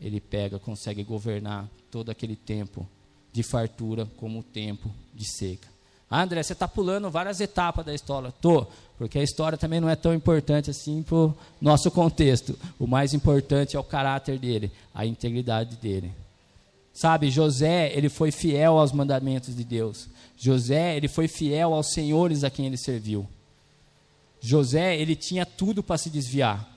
ele 0.02 0.20
pega, 0.20 0.58
consegue 0.58 1.04
governar 1.04 1.70
todo 1.92 2.10
aquele 2.10 2.36
tempo 2.36 2.90
de 3.32 3.44
fartura 3.44 4.08
como 4.18 4.40
o 4.40 4.44
tempo 4.44 4.90
de 5.14 5.30
seca. 5.30 5.68
Ah, 6.10 6.24
André, 6.24 6.42
você 6.42 6.54
está 6.54 6.68
pulando 6.68 7.12
várias 7.12 7.40
etapas 7.40 7.86
da 7.86 7.94
história. 7.94 8.32
Tô, 8.32 8.66
porque 8.98 9.20
a 9.20 9.24
história 9.24 9.60
também 9.60 9.80
não 9.80 9.90
é 9.90 9.96
tão 9.96 10.12
importante 10.12 10.72
assim 10.72 11.04
para 11.04 11.18
o 11.18 11.38
nosso 11.62 11.92
contexto. 11.92 12.58
O 12.80 12.88
mais 12.88 13.14
importante 13.14 13.78
é 13.78 13.80
o 13.80 13.84
caráter 13.84 14.40
dele, 14.40 14.72
a 14.92 15.06
integridade 15.06 15.76
dele. 15.76 16.12
Sabe, 16.98 17.30
José, 17.30 17.96
ele 17.96 18.10
foi 18.10 18.32
fiel 18.32 18.80
aos 18.80 18.92
mandamentos 18.92 19.56
de 19.56 19.64
Deus. 19.64 20.10
José, 20.36 20.98
ele 20.98 21.08
foi 21.08 21.28
fiel 21.28 21.72
aos 21.72 21.94
senhores 21.94 22.44
a 22.44 22.50
quem 22.50 22.66
ele 22.66 22.76
serviu. 22.76 23.30
José, 24.42 25.00
ele 25.00 25.16
tinha 25.16 25.46
tudo 25.46 25.84
para 25.84 26.00
se 26.00 26.10
desviar. 26.10 26.68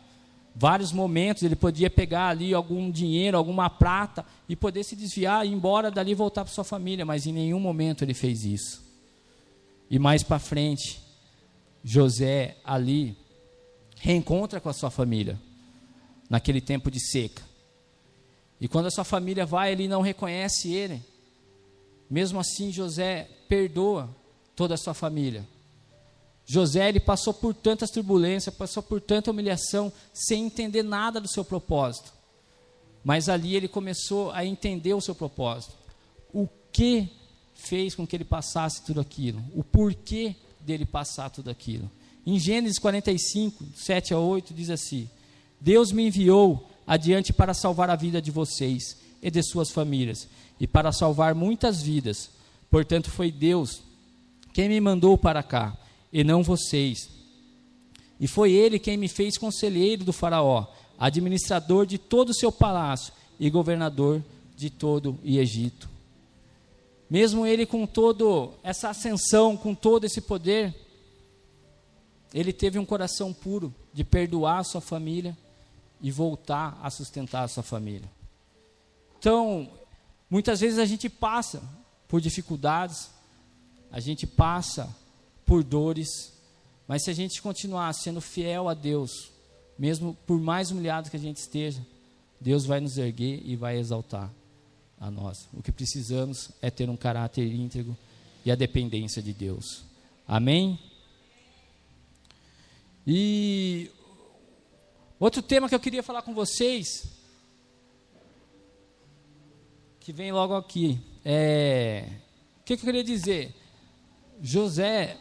Vários 0.55 0.93
momentos 0.93 1.43
ele 1.43 1.57
podia 1.57 1.89
pegar 1.89 2.29
ali 2.29 2.53
algum 2.53 2.91
dinheiro, 2.91 3.39
alguma 3.39 3.71
prata 3.71 4.23
e 4.47 4.55
poder 4.55 4.85
se 4.85 4.95
desviar 4.95 5.47
e 5.47 5.49
ir 5.49 5.55
embora 5.55 5.91
dali 5.91 6.15
voltar 6.15 6.45
para 6.45 6.53
sua 6.53 6.65
família, 6.65 7.07
mas 7.07 7.27
em 7.27 7.33
nenhum 7.33 7.59
momento 7.59 8.05
ele 8.05 8.13
fez 8.13 8.45
isso. 8.45 8.85
E 9.91 9.99
mais 9.99 10.23
para 10.23 10.39
frente, 10.39 11.01
José 11.83 12.59
ali 12.63 13.17
reencontra 13.97 14.61
com 14.61 14.69
a 14.69 14.75
sua 14.75 14.91
família 14.91 15.41
naquele 16.29 16.61
tempo 16.61 16.91
de 16.91 17.01
seca. 17.01 17.49
E 18.61 18.69
quando 18.69 18.87
a 18.87 18.91
sua 18.91 19.05
família 19.05 19.47
vai, 19.47 19.73
ele 19.73 19.89
não 19.89 20.03
reconhece 20.03 20.73
ele. 20.73 21.03
Mesmo 22.11 22.39
assim, 22.39 22.71
José 22.71 23.29
perdoa 23.49 24.09
toda 24.55 24.75
a 24.75 24.79
sua 24.79 24.93
família. 24.93 25.47
José 26.45 26.89
ele 26.89 27.01
passou 27.01 27.33
por 27.33 27.55
tantas 27.55 27.91
turbulências, 27.91 28.55
passou 28.55 28.83
por 28.83 29.01
tanta 29.01 29.31
humilhação, 29.31 29.93
sem 30.13 30.47
entender 30.47 30.83
nada 30.83 31.21
do 31.21 31.31
seu 31.31 31.45
propósito. 31.45 32.13
Mas 33.05 33.29
ali 33.29 33.55
ele 33.55 33.69
começou 33.69 34.31
a 34.33 34.45
entender 34.45 34.93
o 34.93 35.01
seu 35.01 35.15
propósito. 35.15 35.73
O 36.33 36.49
que 36.73 37.09
fez 37.55 37.95
com 37.95 38.07
que 38.07 38.17
ele 38.17 38.25
passasse 38.25 38.85
tudo 38.85 39.01
aquilo? 39.01 39.43
O 39.55 39.63
porquê 39.63 40.35
dele 40.61 40.85
passar 40.85 41.31
tudo 41.31 41.51
aquilo? 41.51 41.91
Em 42.27 42.39
Gênesis 42.39 42.79
45, 42.79 43.65
7 43.75 44.13
a 44.13 44.19
8, 44.19 44.53
diz 44.53 44.71
assim: 44.71 45.09
Deus 45.61 45.93
me 45.93 46.07
enviou 46.07 46.70
adiante 46.91 47.33
para 47.33 47.55
salvar 47.55 47.89
a 47.89 47.95
vida 47.95 48.21
de 48.21 48.33
vocês 48.33 48.97
e 49.23 49.31
de 49.31 49.41
suas 49.45 49.71
famílias, 49.71 50.27
e 50.59 50.67
para 50.67 50.91
salvar 50.91 51.37
muitas 51.37 51.81
vidas. 51.81 52.31
Portanto, 52.69 53.09
foi 53.09 53.31
Deus 53.31 53.81
quem 54.53 54.69
me 54.69 54.81
mandou 54.81 55.17
para 55.17 55.41
cá, 55.41 55.79
e 56.13 56.25
não 56.25 56.43
vocês. 56.43 57.09
E 58.19 58.27
foi 58.27 58.51
ele 58.51 58.77
quem 58.77 58.97
me 58.97 59.07
fez 59.07 59.39
conselheiro 59.39 60.03
do 60.03 60.13
Faraó, 60.13 60.67
administrador 60.99 61.87
de 61.87 61.97
todo 61.97 62.31
o 62.31 62.35
seu 62.35 62.51
palácio 62.51 63.13
e 63.39 63.49
governador 63.49 64.21
de 64.57 64.69
todo 64.69 65.17
o 65.23 65.29
Egito. 65.29 65.89
Mesmo 67.09 67.47
ele 67.47 67.67
com 67.67 67.87
toda 67.87 68.53
essa 68.65 68.89
ascensão, 68.89 69.57
com 69.57 69.77
todo 69.77 70.07
esse 70.07 70.21
poder, 70.21 70.75
ele 72.35 72.53
teve 72.53 72.81
um 72.81 72.85
coração 72.85 73.33
puro 73.33 73.73
de 73.95 74.03
perdoar 74.03 74.59
a 74.59 74.65
sua 74.65 74.81
família 74.81 75.39
e 76.01 76.11
voltar 76.11 76.79
a 76.83 76.91
sustentar 76.91 77.45
a 77.45 77.49
sua 77.49 77.63
família. 77.63 78.11
Então, 79.19 79.71
muitas 80.29 80.61
vezes 80.61 80.79
a 80.79 80.87
gente 80.87 81.09
passa 81.09 81.63
por 82.09 82.21
dificuldades, 82.21 83.11
a 83.91 84.01
gente 84.01 84.27
passa 84.27 84.95
por 85.45 85.63
dores, 85.63 86.33
mas 86.89 87.05
se 87.05 87.11
a 87.11 87.13
gente 87.13 87.43
continuar 87.43 87.93
sendo 87.93 88.21
fiel 88.21 88.69
a 88.69 88.75
Deus, 88.75 89.31
mesmo 89.79 90.17
por 90.27 90.41
mais 90.41 90.71
humilhado 90.71 91.11
que 91.11 91.17
a 91.17 91.21
gente 91.21 91.37
esteja, 91.37 91.85
Deus 92.41 92.65
vai 92.65 92.81
nos 92.81 92.97
erguer 92.97 93.43
e 93.45 93.55
vai 93.57 93.79
exaltar 93.79 94.31
a 94.99 95.11
nós. 95.11 95.49
O 95.53 95.63
que 95.63 95.73
precisamos 95.73 96.51
é 96.63 96.71
ter 96.71 96.89
um 96.89 96.97
caráter 96.97 97.47
íntegro 97.47 97.97
e 98.45 98.51
a 98.51 98.55
dependência 98.55 99.23
de 99.23 99.33
Deus. 99.33 99.85
Amém? 100.27 100.79
E 103.07 103.91
Outro 105.21 105.43
tema 105.43 105.69
que 105.69 105.75
eu 105.75 105.81
queria 105.81 106.03
falar 106.03 106.23
com 106.23 106.33
vocês, 106.33 107.05
que 110.01 110.15
vem 110.15 110.33
logo 110.33 110.57
aqui, 110.57 110.99
é. 111.23 112.07
O 112.61 112.65
que, 112.65 112.75
que 112.75 112.83
eu 112.83 112.87
queria 112.87 113.05
dizer? 113.05 113.55
José, 114.41 115.19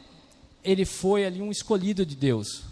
ele 0.63 0.85
foi 0.85 1.25
ali 1.25 1.41
um 1.41 1.51
escolhido 1.51 2.05
de 2.05 2.15
Deus. 2.15 2.63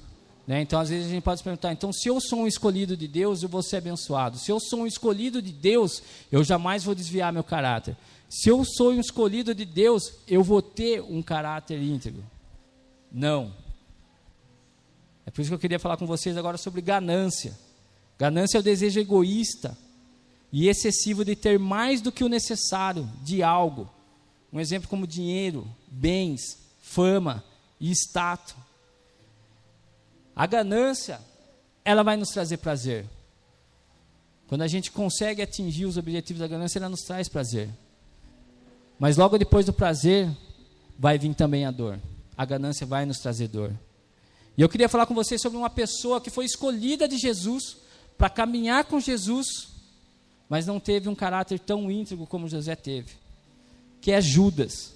Né? 0.48 0.62
Então, 0.62 0.80
às 0.80 0.88
vezes, 0.88 1.08
a 1.08 1.10
gente 1.10 1.24
pode 1.24 1.40
se 1.40 1.44
perguntar: 1.44 1.74
então, 1.74 1.92
se 1.92 2.08
eu 2.08 2.22
sou 2.22 2.40
um 2.40 2.48
escolhido 2.48 2.96
de 2.96 3.10
Deus, 3.10 3.44
eu 3.44 3.50
vou 3.50 3.62
ser 3.62 3.76
abençoado. 3.78 4.38
Se 4.38 4.50
eu 4.50 4.58
sou 4.62 4.84
um 4.84 4.88
escolhido 4.88 5.42
de 5.42 5.52
Deus, 5.52 6.02
eu 6.32 6.46
jamais 6.46 6.86
vou 6.86 6.96
desviar 6.96 7.34
meu 7.34 7.44
caráter. 7.44 7.98
Se 8.30 8.48
eu 8.48 8.64
sou 8.64 8.92
um 8.92 9.00
escolhido 9.02 9.54
de 9.54 9.66
Deus, 9.66 10.14
eu 10.26 10.42
vou 10.42 10.62
ter 10.62 11.02
um 11.02 11.22
caráter 11.22 11.82
íntegro. 11.82 12.24
Não. 13.12 13.67
É 15.28 15.30
por 15.30 15.42
isso 15.42 15.50
que 15.50 15.56
eu 15.56 15.60
queria 15.60 15.78
falar 15.78 15.98
com 15.98 16.08
vocês 16.08 16.38
agora 16.38 16.58
sobre 16.58 16.80
ganância. 16.80 17.54
Ganância 18.18 18.58
é 18.58 18.62
o 18.62 18.64
desejo 18.64 18.98
egoísta 18.98 19.78
e 20.54 20.70
excessivo 20.70 21.26
de 21.26 21.36
ter 21.36 21.60
mais 21.60 22.00
do 22.00 22.14
que 22.14 22.24
o 22.24 22.30
necessário 22.30 23.06
de 23.22 23.44
algo. 23.44 23.90
Um 24.54 24.58
exemplo 24.58 24.88
como 24.88 25.06
dinheiro, 25.06 25.68
bens, 25.86 26.58
fama 26.82 27.44
e 27.78 27.92
status. 27.92 28.56
A 30.34 30.48
ganância, 30.48 31.20
ela 31.84 32.04
vai 32.04 32.16
nos 32.16 32.30
trazer 32.30 32.56
prazer. 32.58 33.06
Quando 34.48 34.62
a 34.62 34.68
gente 34.68 34.94
consegue 34.94 35.42
atingir 35.42 35.86
os 35.86 35.98
objetivos 35.98 36.40
da 36.40 36.48
ganância, 36.48 36.80
ela 36.80 36.88
nos 36.88 37.02
traz 37.02 37.28
prazer. 37.28 37.70
Mas 38.98 39.18
logo 39.18 39.38
depois 39.38 39.66
do 39.66 39.74
prazer, 39.74 40.30
vai 40.98 41.20
vir 41.20 41.36
também 41.36 41.66
a 41.66 41.72
dor. 41.72 42.00
A 42.38 42.46
ganância 42.46 42.88
vai 42.88 43.06
nos 43.06 43.20
trazer 43.20 43.50
dor. 43.50 43.74
E 44.58 44.62
eu 44.62 44.68
queria 44.68 44.90
falar 44.90 45.06
com 45.06 45.14
vocês 45.14 45.40
sobre 45.40 45.58
uma 45.58 45.70
pessoa 45.70 46.20
que 46.20 46.32
foi 46.32 46.46
escolhida 46.46 47.08
de 47.08 47.18
Jesus 47.18 47.78
para 48.18 48.30
caminhar 48.30 48.86
com 48.86 49.00
Jesus, 49.00 49.70
mas 50.50 50.66
não 50.66 50.80
teve 50.80 51.08
um 51.08 51.14
caráter 51.14 51.60
tão 51.60 51.92
íntegro 51.92 52.26
como 52.26 52.50
José 52.50 52.76
teve, 52.76 53.12
que 54.02 54.12
é 54.12 54.20
Judas. 54.20 54.94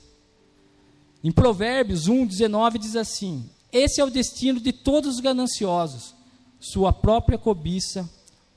Em 1.24 1.32
Provérbios 1.32 2.08
1, 2.08 2.26
19 2.26 2.80
diz 2.80 2.96
assim: 2.96 3.48
Esse 3.72 4.02
é 4.02 4.04
o 4.04 4.10
destino 4.10 4.60
de 4.60 4.74
todos 4.74 5.16
os 5.16 5.20
gananciosos, 5.20 6.16
sua 6.60 6.92
própria 6.92 7.38
cobiça 7.38 8.10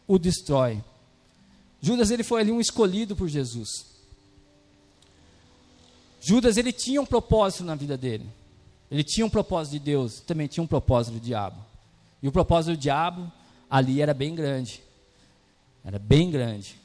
o 0.07 0.19
destrói. 0.19 0.83
Judas 1.83 2.11
ele 2.11 2.23
foi 2.23 2.41
ali 2.41 2.51
um 2.51 2.61
escolhido 2.61 3.15
por 3.15 3.29
Jesus. 3.29 3.69
Judas 6.19 6.57
ele 6.57 6.73
tinha 6.73 7.03
um 7.03 7.07
propósito 7.07 7.65
na 7.65 7.75
vida 7.75 7.99
dele. 7.99 8.27
Ele 8.91 9.03
tinha 9.03 9.27
um 9.27 9.31
propósito 9.31 9.73
de 9.73 9.79
Deus, 9.79 10.21
também 10.21 10.47
tinha 10.47 10.63
um 10.63 10.67
propósito 10.67 11.15
do 11.15 11.21
diabo. 11.21 11.65
E 12.23 12.29
o 12.29 12.33
propósito 12.33 12.77
do 12.77 12.81
diabo 12.81 13.31
ali 13.69 14.01
era 14.01 14.15
bem 14.15 14.35
grande. 14.35 14.83
Era 15.85 15.99
bem 15.99 16.31
grande. 16.31 16.77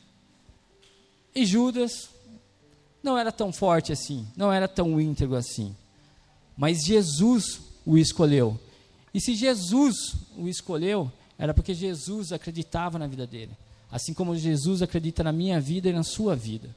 E 1.33 1.45
Judas 1.45 2.09
não 3.01 3.17
era 3.17 3.31
tão 3.31 3.51
forte 3.51 3.91
assim, 3.91 4.27
não 4.35 4.51
era 4.51 4.67
tão 4.67 4.99
íntegro 4.99 5.35
assim. 5.35 5.75
Mas 6.57 6.83
Jesus 6.83 7.61
o 7.85 7.97
escolheu. 7.97 8.59
E 9.13 9.21
se 9.21 9.35
Jesus 9.35 10.15
o 10.37 10.47
escolheu, 10.47 11.11
era 11.37 11.53
porque 11.53 11.73
Jesus 11.73 12.31
acreditava 12.31 12.99
na 12.99 13.07
vida 13.07 13.25
dele. 13.25 13.51
Assim 13.89 14.13
como 14.13 14.35
Jesus 14.35 14.81
acredita 14.81 15.23
na 15.23 15.31
minha 15.31 15.59
vida 15.59 15.89
e 15.89 15.93
na 15.93 16.03
sua 16.03 16.35
vida. 16.35 16.75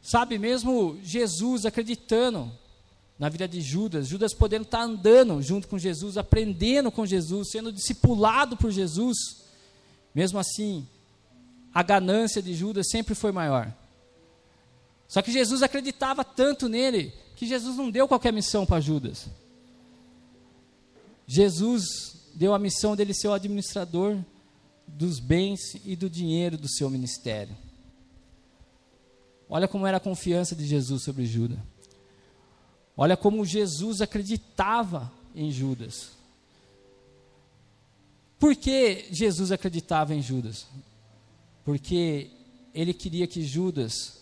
Sabe, 0.00 0.38
mesmo 0.38 0.98
Jesus 1.02 1.66
acreditando 1.66 2.52
na 3.18 3.28
vida 3.28 3.46
de 3.46 3.60
Judas, 3.60 4.08
Judas 4.08 4.34
podendo 4.34 4.64
estar 4.64 4.82
andando 4.82 5.40
junto 5.40 5.68
com 5.68 5.78
Jesus, 5.78 6.16
aprendendo 6.16 6.90
com 6.90 7.06
Jesus, 7.06 7.50
sendo 7.50 7.72
discipulado 7.72 8.56
por 8.56 8.70
Jesus, 8.70 9.16
mesmo 10.14 10.38
assim, 10.38 10.86
a 11.72 11.82
ganância 11.82 12.42
de 12.42 12.54
Judas 12.54 12.88
sempre 12.90 13.14
foi 13.14 13.32
maior. 13.32 13.72
Só 15.06 15.22
que 15.22 15.30
Jesus 15.30 15.62
acreditava 15.62 16.24
tanto 16.24 16.68
nele 16.68 17.12
que 17.36 17.46
Jesus 17.46 17.76
não 17.76 17.90
deu 17.90 18.08
qualquer 18.08 18.32
missão 18.32 18.66
para 18.66 18.80
Judas. 18.80 19.28
Jesus 21.26 22.30
deu 22.34 22.52
a 22.52 22.58
missão 22.58 22.96
dele 22.96 23.14
ser 23.14 23.28
o 23.28 23.32
administrador 23.32 24.18
dos 24.86 25.18
bens 25.18 25.74
e 25.84 25.96
do 25.96 26.10
dinheiro 26.10 26.58
do 26.58 26.68
seu 26.68 26.90
ministério. 26.90 27.56
Olha 29.48 29.68
como 29.68 29.86
era 29.86 29.98
a 29.98 30.00
confiança 30.00 30.54
de 30.54 30.66
Jesus 30.66 31.02
sobre 31.02 31.26
Judas. 31.26 31.58
Olha 32.96 33.16
como 33.16 33.44
Jesus 33.44 34.00
acreditava 34.00 35.10
em 35.34 35.50
Judas. 35.50 36.12
Por 38.38 38.54
que 38.54 39.06
Jesus 39.10 39.50
acreditava 39.50 40.14
em 40.14 40.22
Judas? 40.22 40.66
Porque 41.64 42.30
ele 42.74 42.92
queria 42.92 43.26
que 43.26 43.42
Judas 43.42 44.20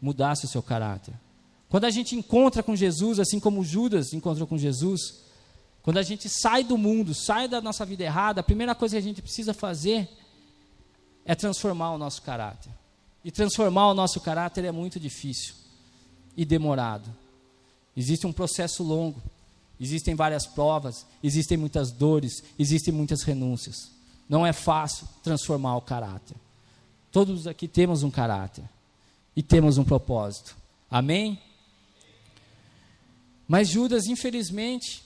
mudasse 0.00 0.44
o 0.44 0.48
seu 0.48 0.62
caráter. 0.62 1.14
Quando 1.68 1.84
a 1.84 1.90
gente 1.90 2.16
encontra 2.16 2.62
com 2.62 2.74
Jesus, 2.74 3.18
assim 3.18 3.38
como 3.38 3.64
Judas 3.64 4.12
encontrou 4.12 4.46
com 4.46 4.56
Jesus, 4.56 5.24
quando 5.82 5.98
a 5.98 6.02
gente 6.02 6.28
sai 6.28 6.64
do 6.64 6.78
mundo, 6.78 7.14
sai 7.14 7.48
da 7.48 7.60
nossa 7.60 7.84
vida 7.84 8.04
errada, 8.04 8.40
a 8.40 8.44
primeira 8.44 8.74
coisa 8.74 8.94
que 8.94 8.98
a 8.98 9.02
gente 9.02 9.22
precisa 9.22 9.52
fazer 9.52 10.08
é 11.24 11.34
transformar 11.34 11.92
o 11.92 11.98
nosso 11.98 12.22
caráter. 12.22 12.72
E 13.24 13.30
transformar 13.30 13.88
o 13.88 13.94
nosso 13.94 14.20
caráter 14.20 14.64
é 14.64 14.72
muito 14.72 14.98
difícil 14.98 15.54
e 16.36 16.44
demorado. 16.44 17.10
Existe 17.98 18.28
um 18.28 18.32
processo 18.32 18.84
longo, 18.84 19.20
existem 19.80 20.14
várias 20.14 20.46
provas, 20.46 21.04
existem 21.20 21.58
muitas 21.58 21.90
dores, 21.90 22.44
existem 22.56 22.94
muitas 22.94 23.24
renúncias. 23.24 23.90
Não 24.28 24.46
é 24.46 24.52
fácil 24.52 25.08
transformar 25.20 25.76
o 25.76 25.80
caráter. 25.80 26.36
Todos 27.10 27.48
aqui 27.48 27.66
temos 27.66 28.04
um 28.04 28.10
caráter 28.10 28.62
e 29.34 29.42
temos 29.42 29.78
um 29.78 29.84
propósito. 29.84 30.56
Amém? 30.88 31.42
Mas 33.48 33.68
Judas, 33.68 34.06
infelizmente, 34.06 35.02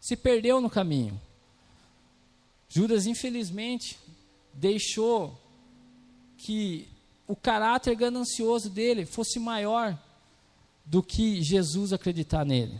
se 0.00 0.16
perdeu 0.16 0.58
no 0.58 0.70
caminho. 0.70 1.20
Judas, 2.66 3.04
infelizmente, 3.04 3.98
deixou 4.54 5.38
que 6.38 6.88
o 7.28 7.36
caráter 7.36 7.94
ganancioso 7.94 8.70
dele 8.70 9.04
fosse 9.04 9.38
maior 9.38 9.98
do 10.92 11.02
que 11.02 11.42
Jesus 11.42 11.90
acreditar 11.90 12.44
nele. 12.44 12.78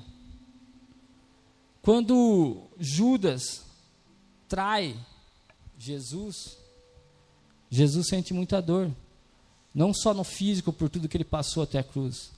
Quando 1.81 2.69
Judas 2.79 3.65
trai 4.47 4.95
Jesus, 5.79 6.59
Jesus 7.71 8.09
sente 8.09 8.35
muita 8.35 8.61
dor, 8.61 8.91
não 9.75 9.95
só 9.95 10.13
no 10.13 10.25
físico 10.25 10.75
por 10.75 10.91
tudo 10.91 11.09
que 11.09 11.17
ele 11.17 11.25
passou 11.25 11.63
até 11.63 11.79
a 11.79 11.83
cruz, 11.83 12.31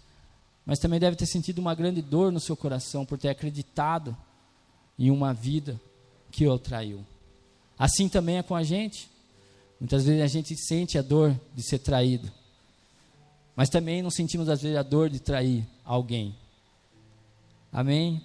mas 0.65 0.79
também 0.79 1.01
deve 1.01 1.17
ter 1.17 1.27
sentido 1.27 1.59
uma 1.59 1.75
grande 1.75 2.01
dor 2.01 2.31
no 2.31 2.39
seu 2.39 2.57
coração 2.57 3.05
por 3.05 3.19
ter 3.19 3.29
acreditado 3.29 4.17
em 4.97 5.11
uma 5.11 5.35
vida 5.35 5.81
que 6.31 6.47
o 6.47 6.57
traiu. 6.57 7.05
Assim 7.77 8.09
também 8.09 8.39
é 8.39 8.45
com 8.45 8.55
a 8.55 8.63
gente. 8.63 9.11
Muitas 9.81 10.05
vezes 10.05 10.23
a 10.23 10.29
gente 10.29 10.57
sente 10.57 10.97
a 10.97 11.03
dor 11.03 11.37
de 11.53 11.67
ser 11.67 11.81
traído. 11.81 12.31
Mas 13.57 13.69
também 13.69 14.03
não 14.03 14.11
sentimos, 14.11 14.49
às 14.49 14.63
vezes, 14.63 14.77
a 14.77 14.83
dor 14.83 15.09
de 15.09 15.21
trair 15.21 15.67
alguém. 15.85 16.35
Amém? 17.73 18.23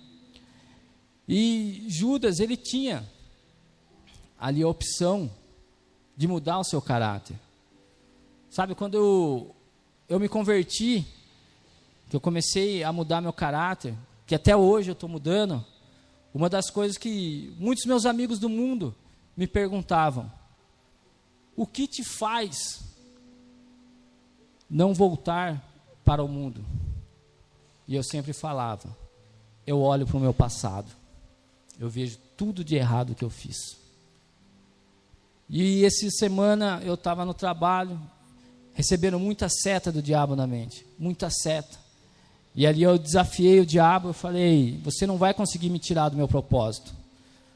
E 1.28 1.86
Judas, 1.88 2.39
ele 2.39 2.58
tinha 2.58 3.08
ali 4.39 4.63
a 4.63 4.68
opção 4.68 5.30
de 6.18 6.28
mudar 6.28 6.60
o 6.60 6.63
seu 6.63 6.82
caráter. 6.82 7.39
Sabe, 8.50 8.74
quando 8.74 8.96
eu, 8.96 9.56
eu 10.08 10.20
me 10.20 10.28
converti, 10.28 11.06
que 12.10 12.15
eu 12.15 12.20
comecei 12.20 12.84
a 12.84 12.92
mudar 12.92 13.22
meu 13.22 13.32
caráter, 13.32 13.94
que 14.26 14.34
até 14.34 14.56
hoje 14.56 14.89
eu 14.89 14.94
estou 14.94 15.08
mudando, 15.08 15.63
uma 16.34 16.50
das 16.50 16.70
coisas 16.72 16.98
que 16.98 17.56
muitos 17.60 17.86
meus 17.86 18.06
amigos 18.06 18.39
do 18.39 18.50
mundo 18.50 18.96
me 19.38 19.46
perguntavam: 19.46 20.32
o 21.56 21.65
que 21.65 21.88
te 21.88 22.04
faz 22.04 22.88
não 24.70 24.94
voltar 24.94 25.64
para 26.06 26.24
o 26.24 26.28
mundo. 26.28 26.64
E 27.88 27.96
eu 27.96 28.04
sempre 28.04 28.34
falava: 28.34 28.96
eu 29.66 29.82
olho 29.82 30.06
para 30.06 30.18
o 30.18 30.20
meu 30.20 30.34
passado, 30.34 30.92
eu 31.80 31.90
vejo 31.90 32.18
tudo 32.38 32.64
de 32.64 32.76
errado 32.76 33.16
que 33.16 33.24
eu 33.24 33.30
fiz. 33.30 33.78
E 35.50 35.84
essa 35.84 36.10
semana 36.12 36.80
eu 36.84 36.94
estava 36.94 37.26
no 37.26 37.34
trabalho, 37.34 38.00
recebendo 38.74 39.20
muita 39.20 39.50
seta 39.50 39.92
do 39.92 40.02
diabo 40.02 40.36
na 40.36 40.46
mente, 40.46 40.86
muita 40.98 41.30
seta. 41.30 41.78
E 42.54 42.68
ali 42.68 42.84
eu 42.84 42.98
desafiei 42.98 43.60
o 43.60 43.66
diabo, 43.66 44.10
eu 44.10 44.14
falei: 44.14 44.80
você 44.84 45.08
não 45.08 45.18
vai 45.18 45.34
conseguir 45.34 45.70
me 45.70 45.80
tirar 45.80 46.10
do 46.10 46.18
meu 46.18 46.28
propósito. 46.28 46.94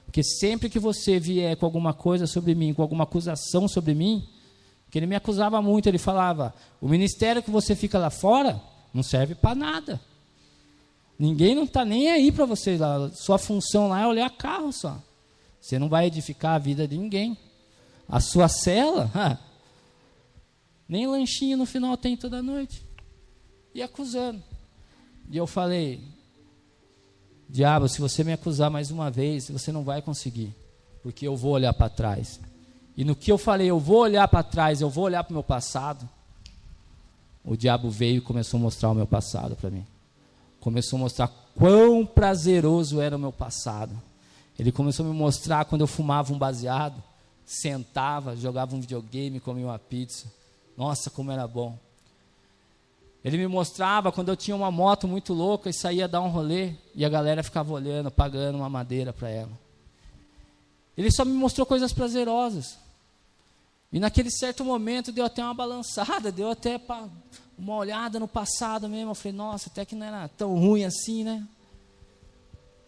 Porque 0.06 0.23
sempre 0.23 0.69
que 0.69 0.80
você 0.80 1.19
vier 1.19 1.56
com 1.58 1.65
alguma 1.65 1.93
coisa 1.93 2.28
sobre 2.28 2.54
mim, 2.54 2.73
com 2.73 2.82
alguma 2.82 3.04
acusação 3.04 3.67
sobre 3.67 3.95
mim, 3.95 4.28
que 4.93 4.99
ele 4.99 5.08
me 5.08 5.15
acusava 5.15 5.60
muito, 5.60 5.88
ele 5.88 5.97
falava: 5.97 6.53
o 6.79 6.88
ministério 6.88 7.41
que 7.41 7.49
você 7.49 7.75
fica 7.75 7.97
lá 7.97 8.12
fora 8.12 8.62
não 8.93 9.01
serve 9.01 9.34
para 9.34 9.56
nada. 9.56 9.99
Ninguém 11.17 11.56
não 11.56 11.63
está 11.63 11.84
nem 11.84 12.12
aí 12.12 12.32
para 12.32 12.45
você 12.45 12.77
lá. 12.77 13.10
Sua 13.10 13.39
função 13.39 13.88
lá 13.88 14.01
é 14.01 14.06
olhar 14.06 14.29
carro 14.29 14.71
só. 14.71 15.01
Você 15.60 15.79
não 15.79 15.89
vai 15.89 16.06
edificar 16.06 16.53
a 16.53 16.60
vida 16.60 16.88
de 16.88 16.95
ninguém. 16.95 17.36
A 18.08 18.19
sua 18.19 18.47
cela, 18.47 19.10
nem 20.88 21.08
lanchinho 21.08 21.58
no 21.58 21.65
final 21.65 21.97
tem 21.97 22.15
toda 22.15 22.43
noite. 22.43 22.86
E 23.73 23.82
acusando. 23.82 24.43
E 25.27 25.36
eu 25.36 25.47
falei: 25.47 26.03
Diabo, 27.49 27.89
se 27.89 27.99
você 27.99 28.23
me 28.23 28.34
acusar 28.34 28.69
mais 28.69 28.91
uma 28.91 29.10
vez, 29.10 29.49
você 29.49 29.71
não 29.71 29.84
vai 29.84 30.03
conseguir, 30.03 30.53
porque 31.01 31.27
eu 31.27 31.36
vou 31.36 31.53
olhar 31.53 31.73
para 31.73 31.89
trás. 31.89 32.39
E 32.95 33.03
no 33.03 33.15
que 33.15 33.32
eu 33.32 33.38
falei, 33.38 33.69
eu 33.69 33.79
vou 33.79 33.99
olhar 33.99 34.27
para 34.27 34.43
trás, 34.43 34.82
eu 34.82 34.89
vou 34.89 35.06
olhar 35.06 35.23
para 35.23 35.32
o 35.32 35.34
meu 35.34 35.43
passado, 35.43 36.08
o 37.43 37.58
diabo 37.58 37.89
veio 37.89 38.17
e 38.17 38.21
começou 38.21 38.58
a 38.58 38.62
mostrar 38.62 38.89
o 38.89 38.95
meu 38.95 39.08
passado 39.08 39.56
para 39.56 39.69
mim. 39.69 39.86
Começou 40.60 40.97
a 40.97 41.01
mostrar 41.01 41.27
quão 41.58 42.06
prazeroso 42.06 43.01
era 43.01 43.17
o 43.17 43.19
meu 43.19 43.34
passado. 43.34 44.01
Ele 44.58 44.71
começou 44.71 45.06
a 45.06 45.10
me 45.10 45.15
mostrar 45.15 45.65
quando 45.65 45.82
eu 45.82 45.88
fumava 45.88 46.32
um 46.32 46.38
baseado, 46.38 47.03
sentava, 47.45 48.36
jogava 48.36 48.75
um 48.75 48.79
videogame, 48.79 49.41
comia 49.41 49.65
uma 49.65 49.79
pizza. 49.79 50.32
Nossa, 50.77 51.10
como 51.10 51.32
era 51.32 51.45
bom. 51.47 51.77
Ele 53.25 53.38
me 53.38 53.47
mostrava 53.47 54.12
quando 54.12 54.29
eu 54.29 54.38
tinha 54.38 54.56
uma 54.56 54.71
moto 54.71 55.08
muito 55.08 55.34
louca 55.34 55.69
e 55.69 55.73
saía 55.73 56.08
dar 56.08 56.21
um 56.21 56.29
rolê 56.29 56.73
e 56.93 57.03
a 57.03 57.10
galera 57.10 57.43
ficava 57.43 57.73
olhando, 57.73 58.12
pagando 58.12 58.58
uma 58.58 58.69
madeira 58.69 59.12
para 59.12 59.29
ela. 59.29 59.51
Ele 60.97 61.12
só 61.12 61.25
me 61.25 61.34
mostrou 61.34 61.65
coisas 61.65 61.91
prazerosas. 61.91 62.77
E 63.93 63.99
naquele 63.99 64.32
certo 64.32 64.65
momento 64.65 65.12
deu 65.12 65.23
até 65.23 65.43
uma 65.43 65.53
balançada, 65.53 66.32
deu 66.32 66.49
até 66.49 66.82
uma 67.56 67.75
olhada 67.75 68.19
no 68.19 68.27
passado 68.27 68.89
mesmo. 68.89 69.12
Eu 69.12 69.15
falei, 69.15 69.38
nossa, 69.38 69.69
até 69.69 69.86
que 69.86 69.93
não 69.93 70.08
era 70.08 70.27
tão 70.29 70.58
ruim 70.58 70.84
assim, 70.84 71.23
né? 71.23 71.47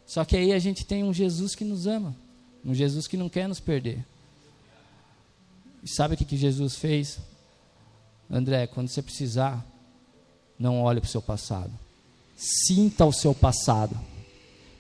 Só 0.08 0.26
que 0.26 0.36
aí 0.36 0.52
a 0.52 0.58
gente 0.58 0.84
tem 0.84 1.04
um 1.04 1.14
Jesus 1.14 1.54
que 1.54 1.64
nos 1.64 1.86
ama, 1.86 2.16
um 2.66 2.74
Jesus 2.74 3.06
que 3.06 3.18
não 3.18 3.30
quer 3.30 3.48
nos 3.48 3.60
perder. 3.60 4.04
E 5.84 5.88
sabe 5.88 6.16
o 6.16 6.18
que, 6.18 6.36
Jesus 6.36 6.76
fez? 6.76 7.20
André, 8.28 8.66
quando 8.66 8.88
você 8.88 9.04
precisar, 9.04 9.64
não 10.58 10.82
olhe 10.82 11.00
para 11.00 11.08
o 11.08 11.12
seu 11.12 11.22
passado. 11.22 11.72
Sinta 12.36 13.06
o 13.06 13.14
seu 13.14 13.36
passado. 13.36 13.96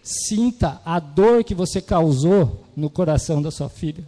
Sinta 0.02 0.82
a 0.84 1.00
dor 1.00 1.44
que 1.44 1.54
você 1.54 1.80
causou 1.80 2.66
no 2.76 2.90
coração 2.90 3.44
da 3.44 3.52
sua 3.52 3.70
filha. 3.70 4.04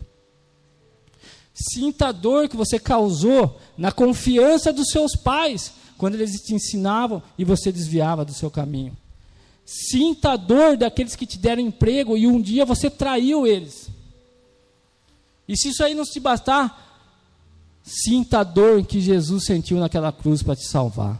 Sinta 1.59 2.09
a 2.09 2.11
dor 2.11 2.47
que 2.47 2.55
você 2.55 2.77
causou 2.77 3.59
na 3.75 3.91
confiança 3.91 4.71
dos 4.71 4.89
seus 4.91 5.15
pais, 5.15 5.73
quando 5.97 6.13
eles 6.13 6.39
te 6.39 6.53
ensinavam 6.53 7.23
e 7.35 7.43
você 7.43 7.71
desviava 7.71 8.23
do 8.23 8.31
seu 8.31 8.51
caminho. 8.51 8.95
Sinta 9.65 10.33
a 10.33 10.37
dor 10.37 10.77
daqueles 10.77 11.15
que 11.15 11.25
te 11.25 11.39
deram 11.39 11.63
emprego 11.63 12.15
e 12.15 12.27
um 12.27 12.39
dia 12.39 12.63
você 12.63 12.91
traiu 12.91 13.47
eles. 13.47 13.89
E 15.47 15.57
se 15.57 15.69
isso 15.69 15.83
aí 15.83 15.95
não 15.95 16.03
te 16.03 16.19
bastar, 16.19 17.01
sinta 17.83 18.39
a 18.39 18.43
dor 18.43 18.85
que 18.85 19.01
Jesus 19.01 19.45
sentiu 19.45 19.79
naquela 19.79 20.11
cruz 20.11 20.43
para 20.43 20.55
te 20.55 20.67
salvar. 20.67 21.19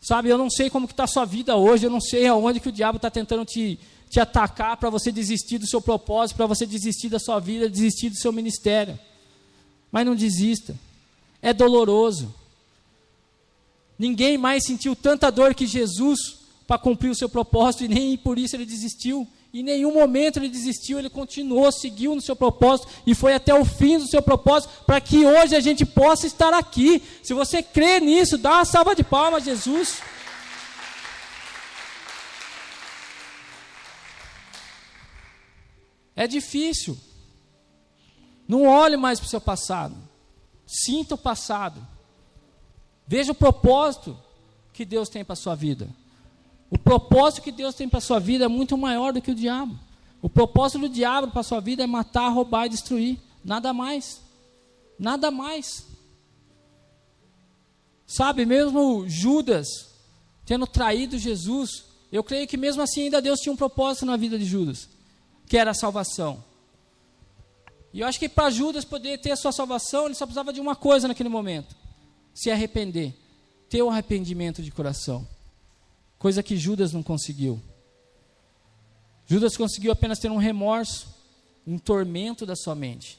Sabe, 0.00 0.30
eu 0.30 0.38
não 0.38 0.48
sei 0.48 0.70
como 0.70 0.86
está 0.86 1.04
a 1.04 1.08
sua 1.08 1.26
vida 1.26 1.54
hoje, 1.54 1.86
eu 1.86 1.90
não 1.90 2.00
sei 2.00 2.26
aonde 2.26 2.60
que 2.60 2.68
o 2.68 2.72
diabo 2.72 2.96
está 2.96 3.10
tentando 3.10 3.44
te, 3.44 3.78
te 4.14 4.20
atacar 4.20 4.76
para 4.76 4.88
você 4.90 5.10
desistir 5.10 5.58
do 5.58 5.66
seu 5.66 5.80
propósito, 5.80 6.36
para 6.36 6.46
você 6.46 6.64
desistir 6.64 7.08
da 7.08 7.18
sua 7.18 7.40
vida, 7.40 7.68
desistir 7.68 8.10
do 8.10 8.16
seu 8.16 8.30
ministério. 8.30 8.96
Mas 9.90 10.06
não 10.06 10.14
desista. 10.14 10.78
É 11.42 11.52
doloroso. 11.52 12.32
Ninguém 13.98 14.38
mais 14.38 14.64
sentiu 14.64 14.94
tanta 14.94 15.32
dor 15.32 15.52
que 15.52 15.66
Jesus 15.66 16.38
para 16.64 16.78
cumprir 16.78 17.10
o 17.10 17.14
seu 17.14 17.28
propósito 17.28 17.84
e 17.84 17.88
nem 17.88 18.16
por 18.16 18.38
isso 18.38 18.54
ele 18.54 18.64
desistiu. 18.64 19.26
Em 19.52 19.64
nenhum 19.64 19.92
momento 19.92 20.36
ele 20.36 20.48
desistiu, 20.48 21.00
ele 21.00 21.10
continuou, 21.10 21.72
seguiu 21.72 22.14
no 22.14 22.20
seu 22.20 22.36
propósito 22.36 22.88
e 23.04 23.16
foi 23.16 23.34
até 23.34 23.52
o 23.52 23.64
fim 23.64 23.98
do 23.98 24.06
seu 24.06 24.22
propósito 24.22 24.72
para 24.86 25.00
que 25.00 25.26
hoje 25.26 25.56
a 25.56 25.60
gente 25.60 25.84
possa 25.84 26.24
estar 26.24 26.54
aqui. 26.54 27.02
Se 27.20 27.34
você 27.34 27.64
crê 27.64 27.98
nisso, 27.98 28.38
dá 28.38 28.52
uma 28.52 28.64
salva 28.64 28.94
de 28.94 29.02
palmas 29.02 29.42
Jesus. 29.42 29.98
É 36.16 36.26
difícil. 36.26 36.96
Não 38.46 38.66
olhe 38.66 38.96
mais 38.96 39.18
para 39.18 39.26
o 39.26 39.30
seu 39.30 39.40
passado. 39.40 39.96
Sinta 40.66 41.14
o 41.14 41.18
passado. 41.18 41.86
Veja 43.06 43.32
o 43.32 43.34
propósito 43.34 44.16
que 44.72 44.84
Deus 44.84 45.08
tem 45.08 45.24
para 45.24 45.34
a 45.34 45.36
sua 45.36 45.54
vida. 45.54 45.88
O 46.70 46.78
propósito 46.78 47.42
que 47.42 47.52
Deus 47.52 47.74
tem 47.74 47.88
para 47.88 47.98
a 47.98 48.02
sua 48.02 48.18
vida 48.18 48.44
é 48.44 48.48
muito 48.48 48.76
maior 48.76 49.12
do 49.12 49.20
que 49.20 49.30
o 49.30 49.34
diabo. 49.34 49.78
O 50.20 50.28
propósito 50.28 50.80
do 50.80 50.88
diabo 50.88 51.30
para 51.30 51.40
a 51.40 51.44
sua 51.44 51.60
vida 51.60 51.82
é 51.82 51.86
matar, 51.86 52.28
roubar 52.28 52.66
e 52.66 52.70
destruir. 52.70 53.18
Nada 53.44 53.72
mais. 53.72 54.20
Nada 54.98 55.30
mais. 55.30 55.86
Sabe, 58.06 58.46
mesmo 58.46 59.08
Judas 59.08 59.94
tendo 60.44 60.66
traído 60.66 61.18
Jesus, 61.18 61.84
eu 62.12 62.22
creio 62.22 62.46
que 62.46 62.56
mesmo 62.56 62.82
assim 62.82 63.04
ainda 63.04 63.22
Deus 63.22 63.40
tinha 63.40 63.52
um 63.52 63.56
propósito 63.56 64.06
na 64.06 64.16
vida 64.16 64.38
de 64.38 64.44
Judas, 64.44 64.88
que 65.46 65.56
era 65.56 65.70
a 65.70 65.74
salvação. 65.74 66.42
E 67.92 68.00
eu 68.00 68.06
acho 68.06 68.18
que 68.18 68.28
para 68.28 68.50
Judas 68.50 68.84
poder 68.84 69.18
ter 69.18 69.30
a 69.30 69.36
sua 69.36 69.52
salvação, 69.52 70.06
ele 70.06 70.14
só 70.14 70.26
precisava 70.26 70.52
de 70.52 70.60
uma 70.60 70.74
coisa 70.74 71.06
naquele 71.06 71.28
momento: 71.28 71.76
se 72.34 72.50
arrepender, 72.50 73.14
ter 73.68 73.82
um 73.82 73.90
arrependimento 73.90 74.62
de 74.62 74.70
coração. 74.70 75.26
Coisa 76.18 76.42
que 76.42 76.56
Judas 76.56 76.92
não 76.92 77.02
conseguiu. 77.02 77.60
Judas 79.26 79.56
conseguiu 79.56 79.92
apenas 79.92 80.18
ter 80.18 80.30
um 80.30 80.36
remorso, 80.36 81.08
um 81.66 81.78
tormento 81.78 82.44
da 82.44 82.56
sua 82.56 82.74
mente. 82.74 83.18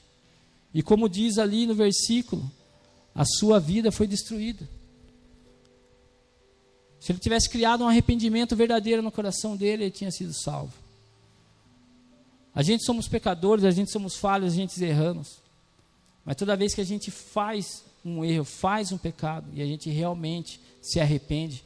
E 0.74 0.82
como 0.82 1.08
diz 1.08 1.38
ali 1.38 1.66
no 1.66 1.74
versículo, 1.74 2.48
a 3.14 3.24
sua 3.24 3.58
vida 3.58 3.90
foi 3.90 4.06
destruída. 4.06 4.68
Se 7.00 7.12
ele 7.12 7.18
tivesse 7.18 7.48
criado 7.48 7.84
um 7.84 7.88
arrependimento 7.88 8.54
verdadeiro 8.54 9.00
no 9.00 9.10
coração 9.10 9.56
dele, 9.56 9.84
ele 9.84 9.90
tinha 9.90 10.10
sido 10.10 10.34
salvo. 10.34 10.85
A 12.56 12.62
gente 12.62 12.84
somos 12.84 13.06
pecadores, 13.06 13.66
a 13.66 13.70
gente 13.70 13.90
somos 13.90 14.16
falhos, 14.16 14.54
a 14.54 14.56
gente 14.56 14.82
erramos. 14.82 15.36
Mas 16.24 16.36
toda 16.36 16.56
vez 16.56 16.74
que 16.74 16.80
a 16.80 16.84
gente 16.84 17.10
faz 17.10 17.84
um 18.02 18.24
erro, 18.24 18.46
faz 18.46 18.92
um 18.92 18.96
pecado 18.96 19.46
e 19.52 19.60
a 19.60 19.66
gente 19.66 19.90
realmente 19.90 20.58
se 20.80 20.98
arrepende, 20.98 21.62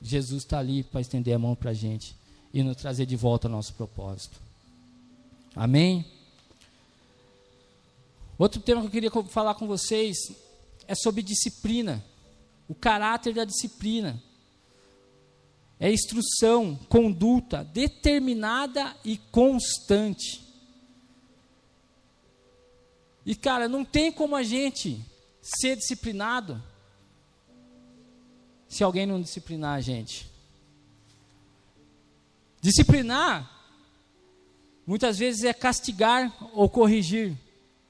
Jesus 0.00 0.44
está 0.44 0.60
ali 0.60 0.84
para 0.84 1.00
estender 1.00 1.34
a 1.34 1.38
mão 1.38 1.56
para 1.56 1.72
a 1.72 1.74
gente 1.74 2.14
e 2.54 2.62
nos 2.62 2.76
trazer 2.76 3.06
de 3.06 3.16
volta 3.16 3.48
ao 3.48 3.52
nosso 3.52 3.74
propósito. 3.74 4.40
Amém? 5.54 6.06
Outro 8.38 8.60
tema 8.60 8.82
que 8.82 8.86
eu 8.86 8.90
queria 8.90 9.10
falar 9.24 9.56
com 9.56 9.66
vocês 9.66 10.16
é 10.86 10.94
sobre 10.94 11.22
disciplina, 11.22 12.04
o 12.68 12.74
caráter 12.74 13.34
da 13.34 13.44
disciplina. 13.44 14.22
É 15.80 15.90
instrução, 15.90 16.78
conduta 16.90 17.64
determinada 17.64 18.94
e 19.02 19.16
constante. 19.16 20.42
E 23.24 23.34
cara, 23.34 23.66
não 23.66 23.82
tem 23.82 24.12
como 24.12 24.36
a 24.36 24.42
gente 24.42 25.00
ser 25.40 25.76
disciplinado 25.76 26.62
se 28.68 28.84
alguém 28.84 29.06
não 29.06 29.20
disciplinar 29.20 29.76
a 29.76 29.80
gente. 29.80 30.30
Disciplinar, 32.60 33.50
muitas 34.86 35.18
vezes, 35.18 35.44
é 35.44 35.52
castigar 35.54 36.32
ou 36.52 36.68
corrigir 36.68 37.34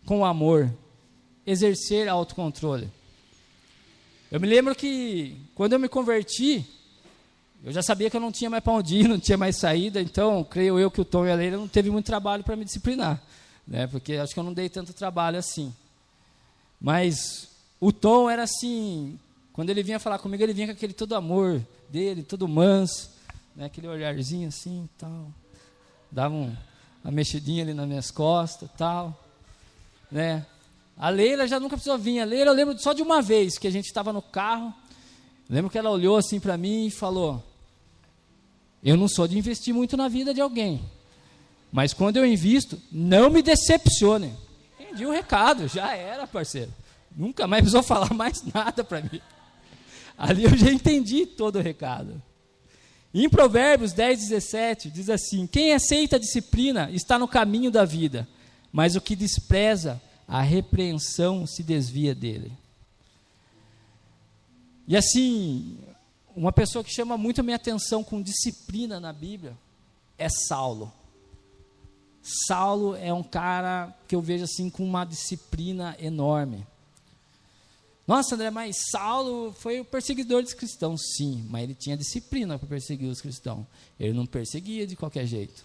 com 0.06 0.24
amor, 0.24 0.72
exercer 1.44 2.08
autocontrole. 2.08 2.90
Eu 4.30 4.40
me 4.40 4.46
lembro 4.46 4.74
que, 4.76 5.36
quando 5.56 5.72
eu 5.72 5.78
me 5.80 5.88
converti, 5.88 6.64
eu 7.62 7.72
já 7.72 7.82
sabia 7.82 8.08
que 8.08 8.16
eu 8.16 8.20
não 8.20 8.32
tinha 8.32 8.48
mais 8.48 8.62
para 8.62 8.72
onde 8.72 8.96
ir, 8.96 9.06
não 9.08 9.18
tinha 9.18 9.36
mais 9.36 9.56
saída, 9.56 10.00
então, 10.00 10.42
creio 10.44 10.78
eu 10.78 10.90
que 10.90 11.00
o 11.00 11.04
Tom 11.04 11.26
e 11.26 11.30
a 11.30 11.34
Leila 11.34 11.56
não 11.56 11.68
teve 11.68 11.90
muito 11.90 12.06
trabalho 12.06 12.42
para 12.42 12.56
me 12.56 12.64
disciplinar, 12.64 13.22
né, 13.66 13.86
porque 13.86 14.14
acho 14.14 14.32
que 14.32 14.40
eu 14.40 14.44
não 14.44 14.52
dei 14.52 14.68
tanto 14.68 14.92
trabalho 14.92 15.38
assim. 15.38 15.74
Mas 16.80 17.48
o 17.78 17.92
Tom 17.92 18.30
era 18.30 18.44
assim, 18.44 19.18
quando 19.52 19.70
ele 19.70 19.82
vinha 19.82 19.98
falar 19.98 20.18
comigo, 20.18 20.42
ele 20.42 20.54
vinha 20.54 20.68
com 20.68 20.72
aquele 20.72 20.94
todo 20.94 21.14
amor 21.14 21.62
dele, 21.88 22.22
todo 22.22 22.48
manso, 22.48 23.10
né, 23.54 23.66
aquele 23.66 23.88
olharzinho 23.88 24.48
assim 24.48 24.88
tal. 24.96 25.28
Dava 26.10 26.34
um, 26.34 26.56
uma 27.04 27.12
mexidinha 27.12 27.62
ali 27.62 27.74
nas 27.74 27.86
minhas 27.86 28.10
costas 28.10 28.68
tal. 28.76 29.18
Né. 30.10 30.44
A 30.96 31.08
Leila 31.08 31.46
já 31.46 31.60
nunca 31.60 31.76
precisou 31.76 31.98
vir. 31.98 32.20
A 32.20 32.24
Leila 32.24 32.50
eu 32.50 32.54
lembro 32.54 32.78
só 32.78 32.92
de 32.92 33.02
uma 33.02 33.22
vez 33.22 33.58
que 33.58 33.68
a 33.68 33.70
gente 33.70 33.86
estava 33.86 34.12
no 34.12 34.22
carro. 34.22 34.74
Lembro 35.48 35.70
que 35.70 35.78
ela 35.78 35.90
olhou 35.90 36.16
assim 36.16 36.40
para 36.40 36.56
mim 36.56 36.86
e 36.86 36.90
falou: 36.90 37.44
Eu 38.82 38.96
não 38.96 39.08
sou 39.08 39.28
de 39.28 39.38
investir 39.38 39.74
muito 39.74 39.96
na 39.96 40.08
vida 40.08 40.32
de 40.32 40.40
alguém. 40.40 40.80
Mas 41.70 41.92
quando 41.92 42.16
eu 42.16 42.26
invisto, 42.26 42.80
não 42.90 43.30
me 43.30 43.42
decepcione. 43.42 44.34
Entendi 44.78 45.06
o 45.06 45.12
recado, 45.12 45.68
já 45.68 45.94
era, 45.94 46.26
parceiro. 46.26 46.72
Nunca 47.14 47.46
mais 47.46 47.62
precisou 47.62 47.82
falar 47.84 48.12
mais 48.14 48.42
nada 48.42 48.82
para 48.82 49.02
mim. 49.02 49.20
Ali 50.16 50.44
eu 50.44 50.56
já 50.56 50.70
entendi 50.70 51.26
todo 51.26 51.58
o 51.58 51.62
recado. 51.62 52.20
em 53.14 53.28
Provérbios 53.28 53.92
10, 53.92 54.28
17, 54.28 54.90
diz 54.90 55.08
assim: 55.08 55.46
Quem 55.46 55.72
aceita 55.72 56.16
a 56.16 56.18
disciplina 56.18 56.90
está 56.90 57.18
no 57.18 57.28
caminho 57.28 57.70
da 57.70 57.84
vida, 57.84 58.28
mas 58.72 58.96
o 58.96 59.00
que 59.00 59.16
despreza 59.16 60.00
a 60.26 60.42
repreensão 60.42 61.46
se 61.46 61.62
desvia 61.62 62.14
dele. 62.14 62.52
E 64.86 64.96
assim, 64.96 65.78
uma 66.36 66.52
pessoa 66.52 66.84
que 66.84 66.92
chama 66.92 67.16
muito 67.16 67.40
a 67.40 67.44
minha 67.44 67.56
atenção 67.56 68.02
com 68.02 68.22
disciplina 68.22 68.98
na 69.00 69.12
Bíblia 69.12 69.56
é 70.18 70.28
Saulo. 70.28 70.92
Saulo 72.22 72.94
é 72.96 73.12
um 73.12 73.22
cara 73.22 73.94
que 74.06 74.14
eu 74.14 74.20
vejo 74.20 74.44
assim 74.44 74.68
com 74.68 74.84
uma 74.84 75.04
disciplina 75.04 75.96
enorme. 75.98 76.66
Nossa, 78.06 78.34
André, 78.34 78.50
mas 78.50 78.76
Saulo 78.90 79.52
foi 79.52 79.80
o 79.80 79.84
perseguidor 79.84 80.42
dos 80.42 80.52
cristãos. 80.52 81.00
Sim, 81.16 81.46
mas 81.48 81.62
ele 81.62 81.74
tinha 81.74 81.96
disciplina 81.96 82.58
para 82.58 82.68
perseguir 82.68 83.08
os 83.08 83.20
cristãos. 83.20 83.64
Ele 83.98 84.12
não 84.12 84.26
perseguia 84.26 84.86
de 84.86 84.96
qualquer 84.96 85.26
jeito. 85.26 85.64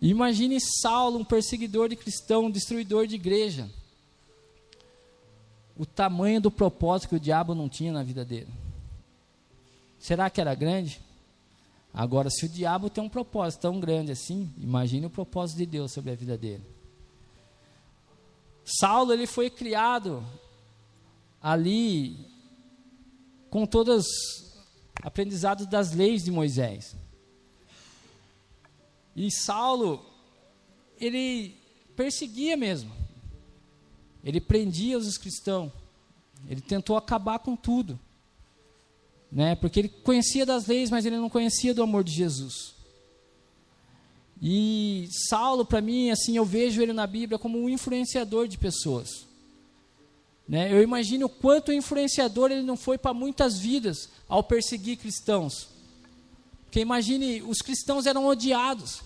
Imagine 0.00 0.58
Saulo, 0.60 1.18
um 1.18 1.24
perseguidor 1.24 1.88
de 1.88 1.96
cristão, 1.96 2.46
um 2.46 2.50
destruidor 2.50 3.06
de 3.06 3.14
igreja. 3.14 3.70
O 5.82 5.84
tamanho 5.84 6.40
do 6.40 6.48
propósito 6.48 7.08
que 7.08 7.16
o 7.16 7.20
diabo 7.20 7.56
não 7.56 7.68
tinha 7.68 7.92
na 7.92 8.04
vida 8.04 8.24
dele. 8.24 8.46
Será 9.98 10.30
que 10.30 10.40
era 10.40 10.54
grande? 10.54 11.00
Agora, 11.92 12.30
se 12.30 12.46
o 12.46 12.48
diabo 12.48 12.88
tem 12.88 13.02
um 13.02 13.08
propósito 13.08 13.62
tão 13.62 13.80
grande 13.80 14.12
assim, 14.12 14.48
imagine 14.56 15.06
o 15.06 15.10
propósito 15.10 15.58
de 15.58 15.66
Deus 15.66 15.90
sobre 15.90 16.12
a 16.12 16.14
vida 16.14 16.38
dele. 16.38 16.62
Saulo 18.64 19.12
ele 19.12 19.26
foi 19.26 19.50
criado 19.50 20.24
ali 21.42 22.16
com 23.50 23.66
todos 23.66 24.06
aprendizados 25.02 25.66
das 25.66 25.90
leis 25.90 26.22
de 26.22 26.30
Moisés. 26.30 26.94
E 29.16 29.32
Saulo 29.32 30.00
ele 31.00 31.56
perseguia 31.96 32.56
mesmo. 32.56 33.02
Ele 34.24 34.40
prendia 34.40 34.98
os 34.98 35.18
cristãos. 35.18 35.72
Ele 36.48 36.60
tentou 36.60 36.96
acabar 36.96 37.38
com 37.38 37.56
tudo. 37.56 37.98
Né? 39.30 39.54
Porque 39.54 39.80
ele 39.80 39.88
conhecia 39.88 40.44
das 40.44 40.66
leis, 40.66 40.90
mas 40.90 41.06
ele 41.06 41.16
não 41.16 41.30
conhecia 41.30 41.72
do 41.72 41.82
amor 41.82 42.04
de 42.04 42.12
Jesus. 42.12 42.74
E 44.40 45.08
Saulo, 45.28 45.64
para 45.64 45.80
mim, 45.80 46.10
assim, 46.10 46.36
eu 46.36 46.44
vejo 46.44 46.82
ele 46.82 46.92
na 46.92 47.06
Bíblia 47.06 47.38
como 47.38 47.58
um 47.58 47.68
influenciador 47.68 48.48
de 48.48 48.58
pessoas. 48.58 49.26
Né? 50.48 50.72
Eu 50.72 50.82
imagino 50.82 51.26
o 51.26 51.30
quanto 51.30 51.72
influenciador 51.72 52.50
ele 52.50 52.62
não 52.62 52.76
foi 52.76 52.98
para 52.98 53.14
muitas 53.14 53.58
vidas 53.58 54.08
ao 54.28 54.42
perseguir 54.42 54.98
cristãos. 54.98 55.68
Porque 56.64 56.80
imagine, 56.80 57.42
os 57.42 57.58
cristãos 57.58 58.06
eram 58.06 58.26
odiados. 58.26 59.02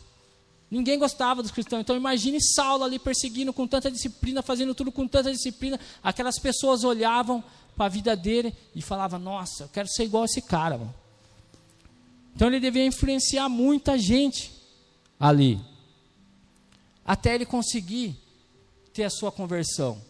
Ninguém 0.71 0.99
gostava 0.99 1.43
dos 1.43 1.53
cristãos. 1.53 1.81
Então 1.81 1.97
imagine 1.97 2.43
Saulo 2.43 2.85
ali 2.85 2.99
perseguindo 2.99 3.53
com 3.53 3.67
tanta 3.67 3.91
disciplina, 3.91 4.43
fazendo 4.43 4.75
tudo 4.75 4.91
com 4.91 5.07
tanta 5.07 5.31
disciplina. 5.31 5.79
Aquelas 6.03 6.39
pessoas 6.39 6.83
olhavam 6.83 7.43
para 7.77 7.87
a 7.87 7.89
vida 7.89 8.17
dele 8.17 8.55
e 8.75 8.83
falavam: 8.83 9.19
Nossa, 9.19 9.65
eu 9.65 9.69
quero 9.69 9.89
ser 9.89 10.05
igual 10.05 10.25
a 10.25 10.27
esse 10.27 10.43
cara. 10.43 10.77
Mano. 10.77 10.95
Então 12.35 12.49
ele 12.49 12.59
devia 12.59 12.85
influenciar 12.85 13.49
muita 13.49 13.97
gente 13.97 14.53
ali, 15.19 15.59
até 17.05 17.35
ele 17.35 17.47
conseguir 17.47 18.17
ter 18.93 19.05
a 19.05 19.11
sua 19.11 19.31
conversão. 19.31 20.03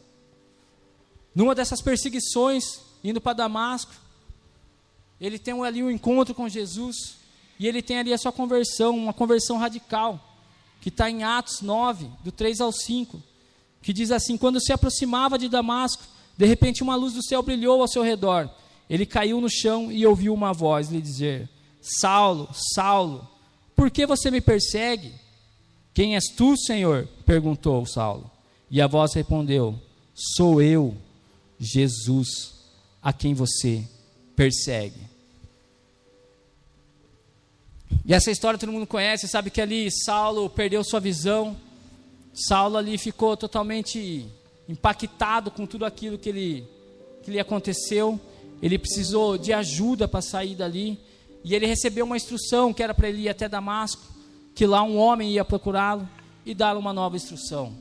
Numa 1.34 1.54
dessas 1.54 1.82
perseguições, 1.82 2.80
indo 3.04 3.20
para 3.20 3.34
Damasco, 3.34 3.92
ele 5.20 5.38
tem 5.38 5.54
ali 5.62 5.82
um 5.82 5.90
encontro 5.90 6.34
com 6.34 6.48
Jesus 6.48 7.18
e 7.60 7.66
ele 7.66 7.82
tem 7.82 7.98
ali 7.98 8.12
a 8.12 8.18
sua 8.18 8.32
conversão, 8.32 8.96
uma 8.96 9.12
conversão 9.12 9.58
radical 9.58 10.25
que 10.86 10.90
está 10.90 11.10
em 11.10 11.24
Atos 11.24 11.62
9, 11.62 12.08
do 12.22 12.30
3 12.30 12.60
ao 12.60 12.70
5, 12.70 13.20
que 13.82 13.92
diz 13.92 14.12
assim: 14.12 14.36
Quando 14.36 14.60
se 14.60 14.72
aproximava 14.72 15.36
de 15.36 15.48
Damasco, 15.48 16.04
de 16.38 16.46
repente 16.46 16.80
uma 16.80 16.94
luz 16.94 17.12
do 17.12 17.24
céu 17.24 17.42
brilhou 17.42 17.80
ao 17.80 17.88
seu 17.88 18.04
redor. 18.04 18.48
Ele 18.88 19.04
caiu 19.04 19.40
no 19.40 19.50
chão 19.50 19.90
e 19.90 20.06
ouviu 20.06 20.32
uma 20.32 20.52
voz 20.52 20.88
lhe 20.88 21.02
dizer: 21.02 21.48
Saulo, 21.82 22.48
Saulo, 22.72 23.28
por 23.74 23.90
que 23.90 24.06
você 24.06 24.30
me 24.30 24.40
persegue? 24.40 25.12
Quem 25.92 26.14
és 26.14 26.26
tu, 26.28 26.56
Senhor? 26.56 27.08
perguntou 27.26 27.84
Saulo. 27.84 28.30
E 28.70 28.80
a 28.80 28.86
voz 28.86 29.12
respondeu: 29.12 29.76
Sou 30.14 30.62
eu, 30.62 30.96
Jesus, 31.58 32.54
a 33.02 33.12
quem 33.12 33.34
você 33.34 33.82
persegue. 34.36 35.00
E 38.04 38.14
essa 38.14 38.30
história 38.30 38.58
todo 38.58 38.72
mundo 38.72 38.86
conhece, 38.86 39.26
sabe 39.26 39.50
que 39.50 39.60
ali 39.60 39.90
Saulo 39.90 40.48
perdeu 40.48 40.84
sua 40.84 41.00
visão. 41.00 41.56
Saulo 42.32 42.76
ali 42.76 42.98
ficou 42.98 43.36
totalmente 43.36 44.26
impactado 44.68 45.50
com 45.50 45.66
tudo 45.66 45.84
aquilo 45.84 46.18
que 46.18 46.28
ele 46.28 46.68
que 47.22 47.30
lhe 47.30 47.40
aconteceu. 47.40 48.20
Ele 48.62 48.78
precisou 48.78 49.36
de 49.36 49.52
ajuda 49.52 50.06
para 50.06 50.22
sair 50.22 50.54
dali. 50.54 50.98
E 51.42 51.54
ele 51.54 51.66
recebeu 51.66 52.04
uma 52.04 52.16
instrução 52.16 52.72
que 52.72 52.82
era 52.82 52.94
para 52.94 53.08
ele 53.08 53.22
ir 53.22 53.28
até 53.28 53.48
Damasco, 53.48 54.02
que 54.54 54.66
lá 54.66 54.82
um 54.82 54.96
homem 54.96 55.32
ia 55.32 55.44
procurá-lo 55.44 56.08
e 56.44 56.54
dar 56.54 56.76
uma 56.76 56.92
nova 56.92 57.16
instrução. 57.16 57.74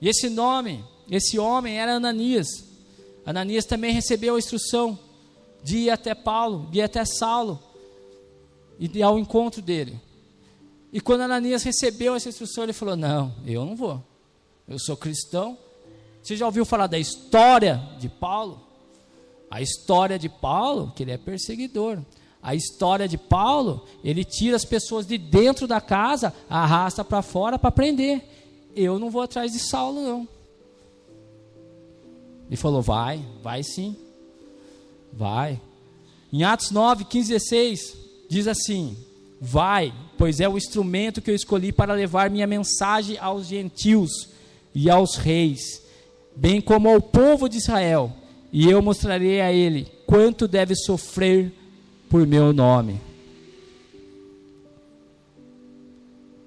E 0.00 0.08
esse 0.08 0.28
nome, 0.30 0.84
esse 1.10 1.38
homem 1.38 1.78
era 1.78 1.94
Ananias. 1.94 2.46
Ananias 3.24 3.64
também 3.66 3.92
recebeu 3.92 4.36
a 4.36 4.38
instrução 4.38 4.98
de 5.62 5.78
ir 5.78 5.90
até 5.90 6.14
Paulo, 6.14 6.68
de 6.70 6.78
ir 6.78 6.82
até 6.82 7.04
Saulo 7.04 7.62
e 8.78 9.02
ao 9.02 9.18
encontro 9.18 9.60
dele. 9.60 10.00
E 10.92 11.00
quando 11.00 11.22
Ananias 11.22 11.62
recebeu 11.62 12.14
essa 12.14 12.28
instrução, 12.28 12.64
ele 12.64 12.72
falou: 12.72 12.96
Não, 12.96 13.34
eu 13.44 13.64
não 13.64 13.76
vou. 13.76 14.02
Eu 14.66 14.78
sou 14.78 14.96
cristão. 14.96 15.58
Você 16.22 16.36
já 16.36 16.46
ouviu 16.46 16.64
falar 16.64 16.86
da 16.86 16.98
história 16.98 17.82
de 17.98 18.08
Paulo? 18.08 18.60
A 19.50 19.62
história 19.62 20.18
de 20.18 20.28
Paulo, 20.28 20.92
que 20.94 21.02
ele 21.02 21.12
é 21.12 21.16
perseguidor. 21.16 22.02
A 22.42 22.54
história 22.54 23.08
de 23.08 23.18
Paulo, 23.18 23.84
ele 24.04 24.24
tira 24.24 24.56
as 24.56 24.64
pessoas 24.64 25.06
de 25.06 25.18
dentro 25.18 25.66
da 25.66 25.80
casa, 25.80 26.32
arrasta 26.48 27.04
para 27.04 27.22
fora 27.22 27.58
para 27.58 27.72
prender. 27.72 28.22
Eu 28.76 28.98
não 28.98 29.10
vou 29.10 29.22
atrás 29.22 29.52
de 29.52 29.58
Saulo, 29.58 30.02
não. 30.02 30.28
Ele 32.46 32.56
falou: 32.56 32.80
Vai, 32.80 33.24
vai 33.42 33.62
sim. 33.62 33.96
Vai. 35.12 35.60
Em 36.32 36.44
Atos 36.44 36.70
9, 36.70 37.04
15, 37.04 37.32
16, 37.32 38.07
diz 38.28 38.46
assim: 38.46 38.96
Vai, 39.40 39.92
pois 40.16 40.40
é 40.40 40.48
o 40.48 40.56
instrumento 40.56 41.22
que 41.22 41.30
eu 41.30 41.34
escolhi 41.34 41.72
para 41.72 41.94
levar 41.94 42.30
minha 42.30 42.46
mensagem 42.46 43.16
aos 43.18 43.46
gentios 43.46 44.28
e 44.74 44.90
aos 44.90 45.16
reis, 45.16 45.82
bem 46.36 46.60
como 46.60 46.88
ao 46.88 47.00
povo 47.00 47.48
de 47.48 47.58
Israel, 47.58 48.12
e 48.52 48.68
eu 48.68 48.82
mostrarei 48.82 49.40
a 49.40 49.52
ele 49.52 49.88
quanto 50.06 50.46
deve 50.48 50.74
sofrer 50.74 51.52
por 52.08 52.26
meu 52.26 52.52
nome. 52.52 53.00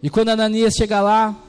E 0.03 0.09
quando 0.09 0.29
Ananias 0.29 0.73
chega 0.73 0.99
lá, 0.99 1.39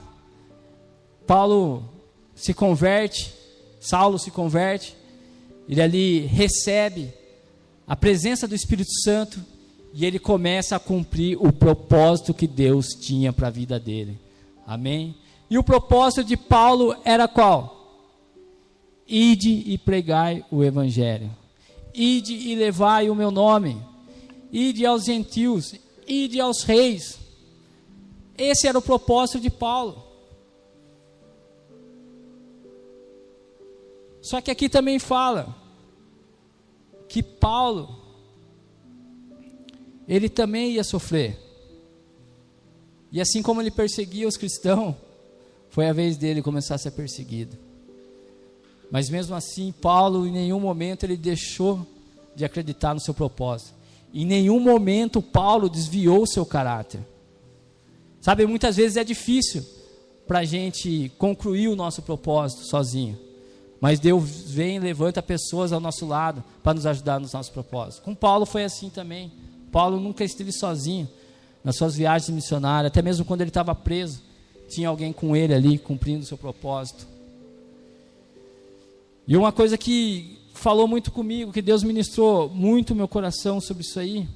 Paulo 1.27 1.88
se 2.35 2.53
converte, 2.53 3.33
Saulo 3.81 4.18
se 4.18 4.31
converte, 4.31 4.95
ele 5.68 5.81
ali 5.81 6.18
recebe 6.27 7.12
a 7.87 7.97
presença 7.97 8.47
do 8.47 8.55
Espírito 8.55 8.92
Santo 9.03 9.40
e 9.92 10.07
ele 10.07 10.18
começa 10.18 10.76
a 10.76 10.81
cumprir 10.81 11.37
o 11.40 11.52
propósito 11.52 12.33
que 12.33 12.46
Deus 12.46 12.88
tinha 12.88 13.33
para 13.33 13.48
a 13.48 13.50
vida 13.50 13.78
dele. 13.78 14.18
Amém? 14.66 15.14
E 15.50 15.59
o 15.59 15.62
propósito 15.62 16.24
de 16.24 16.37
Paulo 16.37 16.96
era 17.05 17.28
qual? 17.28 17.83
Ide 19.07 19.50
e 19.66 19.76
pregai 19.76 20.44
o 20.50 20.64
evangelho. 20.64 21.31
Ide 21.92 22.33
e 22.33 22.55
levai 22.55 23.11
o 23.11 23.14
meu 23.14 23.31
nome. 23.31 23.76
Ide 24.50 24.87
aos 24.87 25.05
gentios, 25.05 25.74
ide 26.07 26.40
aos 26.40 26.62
reis. 26.62 27.18
Esse 28.37 28.66
era 28.66 28.78
o 28.78 28.83
propósito 28.83 29.40
de 29.40 29.50
Paulo. 29.50 30.02
Só 34.22 34.40
que 34.40 34.50
aqui 34.50 34.68
também 34.68 34.98
fala 34.98 35.55
que 37.09 37.22
Paulo 37.22 38.01
ele 40.08 40.28
também 40.28 40.72
ia 40.72 40.84
sofrer. 40.84 41.38
E 43.10 43.20
assim 43.20 43.42
como 43.42 43.60
ele 43.60 43.70
perseguia 43.70 44.26
os 44.26 44.36
cristãos, 44.36 44.94
foi 45.70 45.88
a 45.88 45.92
vez 45.92 46.16
dele 46.16 46.42
começar 46.42 46.74
a 46.74 46.78
ser 46.78 46.90
perseguido. 46.92 47.56
Mas 48.90 49.08
mesmo 49.08 49.34
assim, 49.34 49.72
Paulo 49.80 50.26
em 50.26 50.32
nenhum 50.32 50.60
momento 50.60 51.04
ele 51.04 51.16
deixou 51.16 51.86
de 52.34 52.44
acreditar 52.44 52.94
no 52.94 53.00
seu 53.00 53.14
propósito. 53.14 53.74
Em 54.12 54.26
nenhum 54.26 54.60
momento 54.60 55.22
Paulo 55.22 55.68
desviou 55.68 56.22
o 56.22 56.26
seu 56.26 56.44
caráter. 56.44 57.00
Sabe, 58.20 58.46
muitas 58.46 58.76
vezes 58.76 58.96
é 58.96 59.04
difícil 59.04 59.64
para 60.26 60.40
a 60.40 60.44
gente 60.44 61.10
concluir 61.18 61.68
o 61.68 61.76
nosso 61.76 62.02
propósito 62.02 62.64
sozinho. 62.64 63.18
Mas 63.80 63.98
Deus 63.98 64.42
vem 64.46 64.76
e 64.76 64.80
levanta 64.80 65.20
pessoas 65.22 65.72
ao 65.72 65.80
nosso 65.80 66.06
lado 66.06 66.44
para 66.62 66.74
nos 66.74 66.86
ajudar 66.86 67.18
nos 67.18 67.32
nossos 67.32 67.50
propósitos. 67.50 67.98
Com 67.98 68.14
Paulo 68.14 68.46
foi 68.46 68.62
assim 68.62 68.88
também. 68.88 69.32
Paulo 69.72 69.98
nunca 69.98 70.22
esteve 70.22 70.52
sozinho 70.52 71.08
nas 71.64 71.76
suas 71.76 71.96
viagens 71.96 72.28
missionárias, 72.28 72.92
até 72.92 73.00
mesmo 73.00 73.24
quando 73.24 73.40
ele 73.40 73.50
estava 73.50 73.74
preso, 73.74 74.20
tinha 74.68 74.88
alguém 74.88 75.12
com 75.12 75.35
ele 75.35 75.54
ali 75.54 75.78
cumprindo 75.78 76.22
o 76.22 76.26
seu 76.26 76.37
propósito. 76.37 77.06
E 79.26 79.37
uma 79.37 79.50
coisa 79.50 79.78
que 79.78 80.38
falou 80.52 80.87
muito 80.87 81.11
comigo, 81.11 81.52
que 81.52 81.62
Deus 81.62 81.82
ministrou 81.82 82.48
muito 82.48 82.94
meu 82.94 83.08
coração 83.08 83.61
sobre 83.61 83.82
isso 83.82 83.98
aí, 83.98 84.28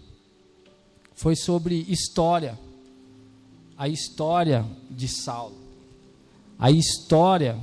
foi 1.15 1.37
sobre 1.37 1.85
história. 1.89 2.59
A 3.77 3.89
história 3.89 4.65
de 4.91 5.07
Saulo. 5.07 5.57
A 6.59 6.71
história 6.71 7.59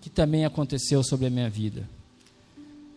que 0.00 0.08
também 0.08 0.44
aconteceu 0.44 1.02
sobre 1.02 1.26
a 1.26 1.30
minha 1.30 1.50
vida. 1.50 1.88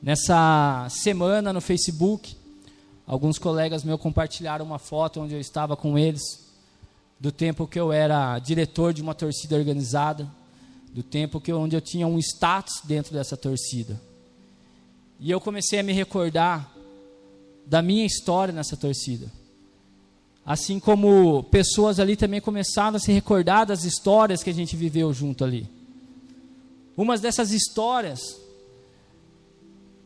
Nessa 0.01 0.87
semana 0.89 1.51
no 1.51 1.59
Facebook, 1.59 2.35
Alguns 3.09 3.39
colegas 3.39 3.83
meus 3.83 3.99
compartilharam 3.99 4.63
uma 4.63 4.77
foto 4.77 5.19
onde 5.19 5.33
eu 5.33 5.39
estava 5.39 5.75
com 5.75 5.97
eles, 5.97 6.21
do 7.19 7.31
tempo 7.31 7.65
que 7.65 7.79
eu 7.79 7.91
era 7.91 8.37
diretor 8.37 8.93
de 8.93 9.01
uma 9.01 9.15
torcida 9.15 9.55
organizada, 9.55 10.31
do 10.93 11.01
tempo 11.01 11.41
que 11.41 11.51
eu, 11.51 11.59
onde 11.59 11.75
eu 11.75 11.81
tinha 11.81 12.05
um 12.05 12.19
status 12.19 12.81
dentro 12.83 13.11
dessa 13.11 13.35
torcida. 13.35 13.99
E 15.19 15.31
eu 15.31 15.41
comecei 15.41 15.79
a 15.79 15.83
me 15.83 15.91
recordar 15.91 16.71
da 17.65 17.81
minha 17.81 18.05
história 18.05 18.53
nessa 18.53 18.77
torcida. 18.77 19.25
Assim 20.45 20.79
como 20.79 21.41
pessoas 21.45 21.99
ali 21.99 22.15
também 22.15 22.39
começaram 22.39 22.97
a 22.97 22.99
se 22.99 23.11
recordar 23.11 23.65
das 23.65 23.85
histórias 23.85 24.43
que 24.43 24.51
a 24.51 24.53
gente 24.53 24.75
viveu 24.75 25.11
junto 25.11 25.43
ali. 25.43 25.67
Umas 26.95 27.19
dessas 27.19 27.51
histórias 27.51 28.39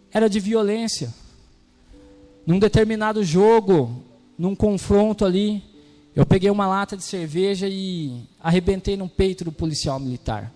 era 0.09 0.29
de 0.29 0.39
violência. 0.39 1.13
Num 2.45 2.59
determinado 2.59 3.23
jogo, 3.23 4.03
num 4.37 4.55
confronto 4.55 5.23
ali, 5.23 5.63
eu 6.15 6.25
peguei 6.25 6.49
uma 6.49 6.67
lata 6.67 6.95
de 6.95 7.03
cerveja 7.03 7.67
e 7.67 8.21
arrebentei 8.39 8.97
no 8.97 9.09
peito 9.09 9.43
do 9.43 9.51
policial 9.51 9.99
militar. 9.99 10.51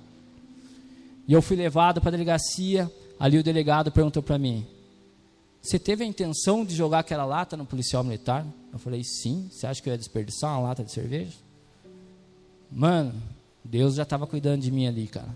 E 1.28 1.34
eu 1.34 1.41
fui 1.41 1.58
levado 1.58 2.00
para 2.00 2.10
a 2.10 2.12
delegacia. 2.12 2.91
Ali 3.19 3.38
o 3.38 3.43
delegado 3.43 3.91
perguntou 3.91 4.21
para 4.21 4.38
mim: 4.38 4.65
Você 5.62 5.80
teve 5.80 6.04
a 6.04 6.08
intenção 6.08 6.63
de 6.63 6.76
jogar 6.76 7.00
aquela 7.00 7.26
lata 7.26 7.58
no 7.58 7.65
policial 7.65 8.04
militar? 8.04 8.45
Eu 8.71 8.80
falei: 8.80 9.04
Sim. 9.04 9.50
Você 9.52 9.65
acha 9.65 9.82
que 9.82 9.89
eu 9.89 9.93
ia 9.93 9.97
desperdiçar 9.97 10.52
uma 10.52 10.69
lata 10.69 10.84
de 10.84 10.91
cerveja? 10.91 11.34
Mano, 12.71 13.13
Deus 13.63 13.95
já 13.95 14.04
estava 14.04 14.28
cuidando 14.28 14.62
de 14.62 14.71
mim 14.71 14.88
ali, 14.88 15.08
cara. 15.08 15.36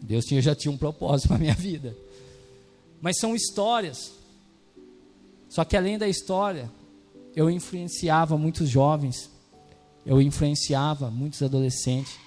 Deus 0.00 0.24
tinha, 0.24 0.40
já 0.40 0.54
tinha 0.54 0.72
um 0.72 0.76
propósito 0.76 1.28
para 1.28 1.38
minha 1.38 1.54
vida. 1.58 1.96
Mas 3.00 3.18
são 3.18 3.34
histórias. 3.34 4.23
Só 5.54 5.64
que 5.64 5.76
além 5.76 5.96
da 5.96 6.08
história, 6.08 6.68
eu 7.36 7.48
influenciava 7.48 8.36
muitos 8.36 8.68
jovens, 8.68 9.30
eu 10.04 10.20
influenciava 10.20 11.12
muitos 11.12 11.40
adolescentes. 11.44 12.18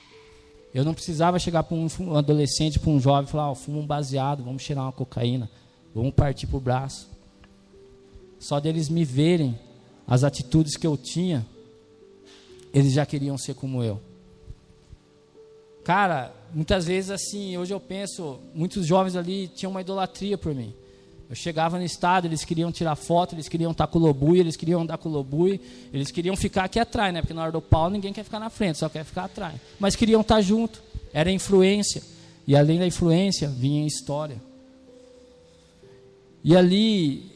Eu 0.73 0.85
não 0.85 0.93
precisava 0.93 1.37
chegar 1.37 1.63
para 1.63 1.75
um, 1.75 2.15
adolescente, 2.15 2.79
para 2.79 2.89
um 2.89 3.01
jovem, 3.01 3.27
e 3.27 3.29
falar: 3.29 3.51
oh, 3.51 3.55
fuma 3.55 3.79
um 3.79 3.85
baseado, 3.85 4.45
vamos 4.45 4.63
cheirar 4.63 4.85
uma 4.85 4.93
cocaína, 4.93 5.51
vamos 5.93 6.13
partir 6.13 6.47
para 6.47 6.55
o 6.55 6.61
braço. 6.61 7.09
Só 8.39 8.61
deles 8.61 8.87
me 8.87 9.03
verem 9.03 9.59
as 10.07 10.23
atitudes 10.23 10.77
que 10.77 10.87
eu 10.87 10.95
tinha, 10.95 11.45
eles 12.73 12.93
já 12.93 13.05
queriam 13.05 13.37
ser 13.37 13.55
como 13.55 13.83
eu. 13.83 13.99
Cara, 15.83 16.33
muitas 16.53 16.85
vezes 16.85 17.11
assim, 17.11 17.57
hoje 17.57 17.73
eu 17.73 17.79
penso, 17.81 18.39
muitos 18.55 18.87
jovens 18.87 19.17
ali 19.17 19.49
tinham 19.49 19.71
uma 19.71 19.81
idolatria 19.81 20.37
por 20.37 20.55
mim. 20.55 20.73
Eu 21.29 21.35
chegava 21.35 21.77
no 21.77 21.83
estado, 21.83 22.25
eles 22.25 22.45
queriam 22.45 22.71
tirar 22.71 22.95
foto, 22.95 23.35
eles 23.35 23.49
queriam 23.49 23.71
estar 23.71 23.87
com 23.87 23.99
o 23.99 24.01
Lobui, 24.01 24.39
eles 24.39 24.55
queriam 24.55 24.81
andar 24.81 24.97
com 24.97 25.09
o 25.09 25.11
Lobui, 25.11 25.59
eles 25.91 26.09
queriam 26.09 26.37
ficar 26.37 26.63
aqui 26.63 26.79
atrás, 26.79 27.13
né? 27.13 27.21
Porque 27.21 27.33
na 27.33 27.43
hora 27.43 27.51
do 27.51 27.61
pau 27.61 27.89
ninguém 27.89 28.13
quer 28.13 28.23
ficar 28.23 28.39
na 28.39 28.49
frente, 28.49 28.77
só 28.77 28.87
quer 28.87 29.03
ficar 29.03 29.25
atrás. 29.25 29.59
Mas 29.77 29.95
queriam 29.95 30.21
estar 30.21 30.39
junto, 30.41 30.81
era 31.11 31.29
influência. 31.29 32.01
E 32.47 32.55
além 32.55 32.79
da 32.79 32.87
influência, 32.87 33.49
vinha 33.49 33.85
história. 33.85 34.41
E 36.41 36.55
ali, 36.55 37.29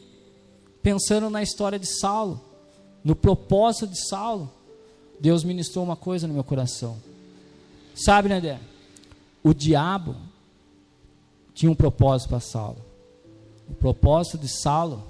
pensando 0.82 1.28
na 1.28 1.42
história 1.42 1.78
de 1.78 1.86
Saulo, 1.86 2.40
no 3.04 3.14
propósito 3.14 3.88
de 3.88 4.08
Saulo, 4.08 4.50
Deus 5.20 5.44
ministrou 5.44 5.84
uma 5.84 5.96
coisa 5.96 6.26
no 6.26 6.32
meu 6.32 6.44
coração. 6.44 6.96
Sabe, 7.94 8.30
Nedé? 8.30 8.58
O 9.42 9.52
diabo 9.52 10.16
tinha 11.52 11.70
um 11.70 11.74
propósito 11.74 12.30
para 12.30 12.40
Saulo. 12.40 12.91
O 13.72 13.74
propósito 13.74 14.36
de 14.36 14.48
Saulo 14.48 15.02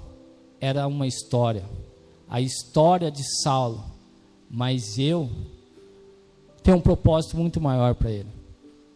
era 0.59 0.87
uma 0.87 1.05
história. 1.05 1.63
A 2.29 2.39
história 2.39 3.11
de 3.11 3.21
Saulo. 3.41 3.83
Mas 4.49 4.97
eu 4.97 5.29
tenho 6.63 6.77
um 6.77 6.81
propósito 6.81 7.35
muito 7.35 7.59
maior 7.59 7.93
para 7.93 8.09
ele. 8.09 8.29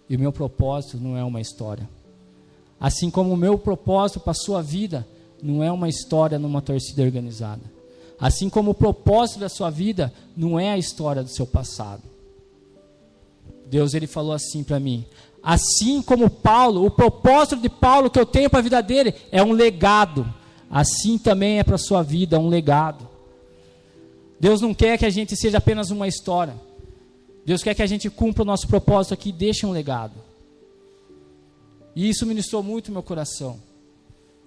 E 0.09 0.15
o 0.15 0.19
meu 0.19 0.31
propósito 0.31 0.97
não 0.97 1.17
é 1.17 1.23
uma 1.23 1.41
história. 1.41 1.87
Assim 2.79 3.09
como 3.09 3.33
o 3.33 3.37
meu 3.37 3.57
propósito 3.57 4.21
para 4.21 4.31
a 4.31 4.35
sua 4.35 4.61
vida 4.61 5.05
não 5.43 5.61
é 5.61 5.71
uma 5.71 5.89
história 5.89 6.39
numa 6.39 6.61
torcida 6.61 7.03
organizada. 7.03 7.61
Assim 8.19 8.49
como 8.49 8.71
o 8.71 8.75
propósito 8.75 9.39
da 9.39 9.49
sua 9.49 9.69
vida 9.69 10.13
não 10.35 10.57
é 10.57 10.71
a 10.71 10.77
história 10.77 11.21
do 11.21 11.29
seu 11.29 11.45
passado. 11.45 12.03
Deus 13.65 13.93
ele 13.93 14.07
falou 14.07 14.31
assim 14.31 14.63
para 14.63 14.79
mim: 14.79 15.05
Assim 15.41 16.01
como 16.01 16.29
Paulo, 16.29 16.85
o 16.85 16.91
propósito 16.91 17.61
de 17.61 17.69
Paulo 17.69 18.09
que 18.09 18.19
eu 18.19 18.25
tenho 18.25 18.49
para 18.49 18.59
a 18.59 18.63
vida 18.63 18.81
dele 18.81 19.13
é 19.31 19.41
um 19.43 19.51
legado. 19.51 20.31
Assim 20.69 21.17
também 21.17 21.59
é 21.59 21.63
para 21.63 21.75
a 21.75 21.79
sua 21.79 22.03
vida 22.03 22.39
um 22.39 22.49
legado. 22.49 23.07
Deus 24.39 24.61
não 24.61 24.73
quer 24.73 24.97
que 24.97 25.05
a 25.05 25.09
gente 25.09 25.35
seja 25.35 25.57
apenas 25.57 25.89
uma 25.89 26.07
história. 26.07 26.53
Deus 27.45 27.63
quer 27.63 27.73
que 27.73 27.81
a 27.81 27.87
gente 27.87 28.09
cumpra 28.09 28.43
o 28.43 28.45
nosso 28.45 28.67
propósito 28.67 29.13
aqui 29.13 29.29
e 29.29 29.33
deixe 29.33 29.65
um 29.65 29.71
legado. 29.71 30.15
E 31.95 32.09
isso 32.09 32.25
ministrou 32.25 32.61
muito 32.61 32.91
meu 32.91 33.01
coração. 33.01 33.59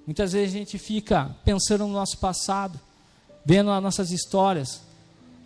Muitas 0.07 0.33
vezes 0.33 0.55
a 0.55 0.59
gente 0.59 0.79
fica 0.79 1.35
pensando 1.45 1.87
no 1.87 1.93
nosso 1.93 2.19
passado, 2.19 2.79
vendo 3.45 3.71
as 3.71 3.83
nossas 3.83 4.11
histórias, 4.11 4.83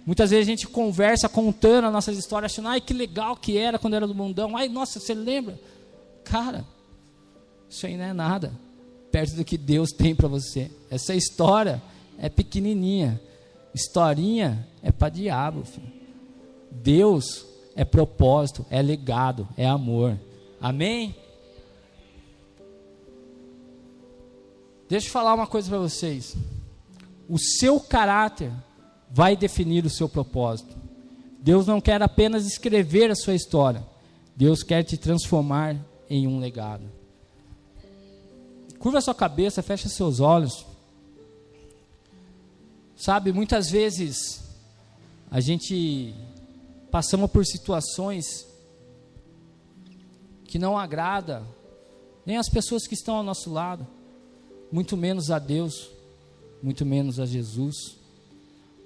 Muitas 0.06 0.30
vezes 0.30 0.46
a 0.46 0.50
gente 0.50 0.68
conversa 0.68 1.28
contando 1.28 1.86
as 1.86 1.92
nossas 1.92 2.18
histórias, 2.18 2.52
achando, 2.52 2.68
ai 2.68 2.80
que 2.80 2.92
legal 2.92 3.36
que 3.36 3.56
era 3.56 3.78
quando 3.78 3.94
era 3.94 4.06
do 4.06 4.14
mundão. 4.14 4.56
Ai, 4.56 4.68
nossa, 4.68 5.00
você 5.00 5.14
lembra? 5.14 5.58
Cara, 6.24 6.64
isso 7.68 7.86
aí 7.86 7.96
não 7.96 8.04
é 8.04 8.12
nada 8.12 8.52
perto 9.14 9.36
do 9.36 9.44
que 9.44 9.56
Deus 9.56 9.92
tem 9.92 10.12
para 10.12 10.26
você. 10.26 10.68
Essa 10.90 11.14
história 11.14 11.80
é 12.18 12.28
pequenininha. 12.28 13.20
Historinha 13.72 14.66
é 14.82 14.90
para 14.90 15.08
diabo, 15.08 15.64
filho. 15.64 15.86
Deus 16.68 17.46
é 17.76 17.84
propósito, 17.84 18.66
é 18.68 18.82
legado, 18.82 19.48
é 19.56 19.66
amor. 19.66 20.18
Amém? 20.60 21.14
Deixa 24.88 25.06
eu 25.06 25.12
falar 25.12 25.34
uma 25.34 25.46
coisa 25.46 25.68
para 25.68 25.78
vocês. 25.78 26.36
O 27.28 27.38
seu 27.38 27.78
caráter 27.78 28.50
vai 29.14 29.36
definir 29.36 29.86
o 29.86 29.90
seu 29.90 30.08
propósito. 30.08 30.76
Deus 31.38 31.68
não 31.68 31.80
quer 31.80 32.02
apenas 32.02 32.44
escrever 32.44 33.12
a 33.12 33.14
sua 33.14 33.36
história, 33.36 33.86
Deus 34.34 34.64
quer 34.64 34.82
te 34.82 34.96
transformar 34.96 35.76
em 36.10 36.26
um 36.26 36.40
legado. 36.40 36.82
Curva 38.76 39.00
sua 39.00 39.14
cabeça, 39.14 39.62
fecha 39.62 39.88
seus 39.88 40.18
olhos. 40.18 40.66
Sabe, 42.96 43.32
muitas 43.32 43.70
vezes 43.70 44.42
a 45.30 45.38
gente 45.38 46.12
passamos 46.90 47.30
por 47.30 47.46
situações 47.46 48.24
que 50.44 50.58
não 50.58 50.76
agrada 50.76 51.46
nem 52.26 52.36
as 52.36 52.48
pessoas 52.48 52.84
que 52.84 52.94
estão 52.94 53.14
ao 53.14 53.22
nosso 53.22 53.52
lado, 53.52 53.86
muito 54.72 54.96
menos 54.96 55.30
a 55.30 55.38
Deus, 55.38 55.88
muito 56.60 56.84
menos 56.84 57.20
a 57.20 57.26
Jesus 57.26 58.02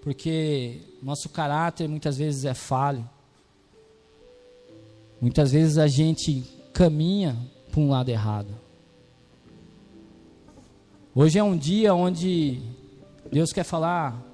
porque 0.02 0.80
nosso 1.02 1.28
caráter 1.28 1.88
muitas 1.88 2.16
vezes 2.18 2.44
é 2.44 2.54
falho. 2.54 3.08
Muitas 5.20 5.52
vezes 5.52 5.78
a 5.78 5.86
gente 5.88 6.44
caminha 6.72 7.36
para 7.70 7.80
um 7.80 7.90
lado 7.90 8.08
errado. 8.08 8.54
Hoje 11.14 11.38
é 11.38 11.42
um 11.42 11.56
dia 11.56 11.94
onde 11.94 12.60
Deus 13.30 13.50
quer 13.52 13.64
falar 13.64 14.24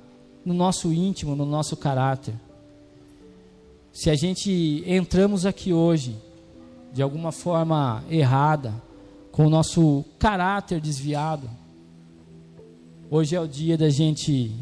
no 0.45 0.53
nosso 0.53 0.93
íntimo, 0.93 1.35
no 1.35 1.47
nosso 1.47 1.77
caráter. 1.77 2.35
Se 3.93 4.11
a 4.11 4.15
gente 4.15 4.83
entramos 4.87 5.47
aqui 5.47 5.73
hoje 5.73 6.17
de 6.93 7.03
alguma 7.03 7.33
forma 7.33 8.05
errada, 8.11 8.75
com 9.33 9.47
o 9.47 9.51
nosso 9.51 10.05
caráter 10.19 10.81
desviado, 10.81 11.49
hoje 13.11 13.35
é 13.35 13.41
o 13.41 13.49
dia 13.49 13.77
da 13.77 13.89
gente 13.89 14.53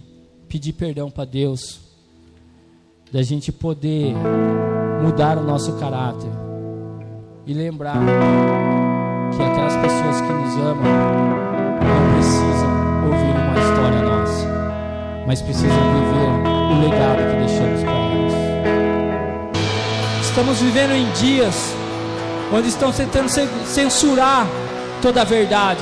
pedir 0.53 0.75
perdão 0.75 1.11
para 1.11 1.25
Deus, 1.25 1.81
da 3.11 3.23
gente 3.23 3.51
poder 3.51 4.15
mudar 5.03 5.39
o 5.39 5.43
nosso 5.43 5.73
caráter 5.79 6.29
e 7.47 7.55
lembrar 7.55 7.97
que 9.35 9.43
aquelas 9.43 9.75
pessoas 9.77 10.21
que 10.21 10.31
nos 10.31 10.55
amam 10.59 10.93
não 11.81 12.13
precisam 12.13 12.71
ouvir 13.07 13.35
uma 13.35 13.59
história 13.61 14.03
nossa, 14.03 14.47
mas 15.27 15.41
precisam 15.41 15.71
viver 15.71 16.29
o 16.71 16.81
legado 16.83 17.31
que 17.31 17.37
deixamos 17.47 17.83
para 17.83 17.95
elas. 17.95 18.35
Estamos 20.23 20.61
vivendo 20.61 20.93
em 20.93 21.11
dias 21.13 21.75
onde 22.53 22.69
estão 22.69 22.93
tentando 22.93 23.31
censurar 23.65 24.47
toda 25.01 25.23
a 25.23 25.25
verdade, 25.25 25.81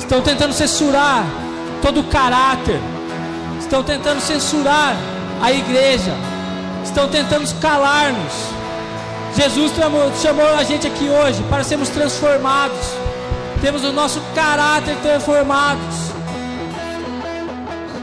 estão 0.00 0.20
tentando 0.20 0.52
censurar 0.52 1.24
todo 1.80 2.00
o 2.00 2.04
caráter 2.08 2.80
estão 3.58 3.82
tentando 3.82 4.20
censurar 4.20 4.96
a 5.40 5.52
igreja, 5.52 6.12
estão 6.84 7.08
tentando 7.08 7.52
calar-nos. 7.60 8.32
Jesus 9.36 9.72
chamou 10.20 10.54
a 10.56 10.64
gente 10.64 10.86
aqui 10.86 11.08
hoje 11.08 11.42
para 11.48 11.62
sermos 11.62 11.88
transformados, 11.90 12.78
temos 13.60 13.84
o 13.84 13.92
nosso 13.92 14.20
caráter 14.34 14.96
transformados. 15.02 16.08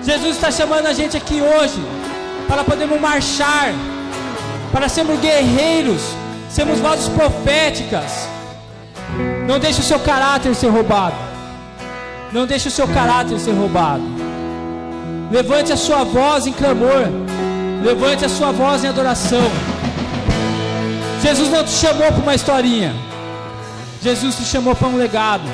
Jesus 0.03 0.36
está 0.36 0.51
chamando 0.51 0.86
a 0.86 0.93
gente 0.93 1.18
aqui 1.18 1.41
hoje 1.41 1.84
para 2.47 2.64
podermos 2.64 3.01
marchar, 3.01 3.74
para 4.72 4.88
sermos 4.88 5.20
guerreiros, 5.20 6.01
sermos 6.49 6.80
vozes 6.80 7.10
proféticas. 7.10 8.30
Não 9.47 9.60
deixe 9.60 9.82
o 9.82 9.84
seu 9.84 9.99
caráter 9.99 10.53
ser 10.56 10.70
roubado. 10.70 11.16
Não 12.32 12.45
deixe 12.45 12.68
o 12.68 12.72
seu 12.72 12.88
caráter 12.88 13.39
ser 13.39 13.53
roubado. 13.53 14.14
Levante 15.32 15.73
a 15.73 15.78
sua 15.78 16.03
voz 16.03 16.45
em 16.45 16.53
clamor. 16.53 17.07
Levante 17.84 18.26
a 18.26 18.30
sua 18.30 18.51
voz 18.51 18.84
em 18.84 18.88
adoração. 18.88 19.49
Jesus 21.21 21.49
não 21.49 21.63
te 21.63 21.71
chamou 21.71 22.07
para 22.11 22.21
uma 22.21 22.36
historinha. 22.36 22.93
Jesus 24.01 24.36
te 24.36 24.45
chamou 24.45 24.76
para 24.76 24.88
um 24.88 24.97
legado. 24.97 25.49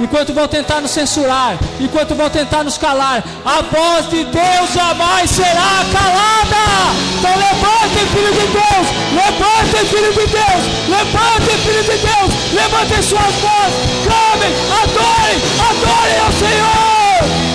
Enquanto 0.00 0.32
vão 0.32 0.48
tentar 0.48 0.80
nos 0.80 0.90
censurar, 0.90 1.56
enquanto 1.80 2.14
vão 2.14 2.28
tentar 2.28 2.64
nos 2.64 2.76
calar, 2.76 3.22
a 3.44 3.62
voz 3.62 4.10
de 4.10 4.24
Deus 4.24 4.72
jamais 4.74 5.30
será 5.30 5.84
calada. 5.92 6.92
Então 7.18 7.30
levantem, 7.36 8.06
filho 8.08 8.32
de 8.32 8.46
Deus, 8.48 8.86
levantem, 9.14 9.86
filho 9.86 10.12
de 10.12 10.26
Deus, 10.26 10.88
levantem, 10.88 11.58
filho 11.58 11.82
de 11.82 11.98
Deus, 11.98 12.52
levantem 12.52 13.02
suas 13.02 13.22
vozes, 13.22 13.78
clamem, 14.04 14.52
adorem, 14.82 15.38
adorem 15.70 16.18
ao 16.20 16.32
Senhor. 16.32 17.51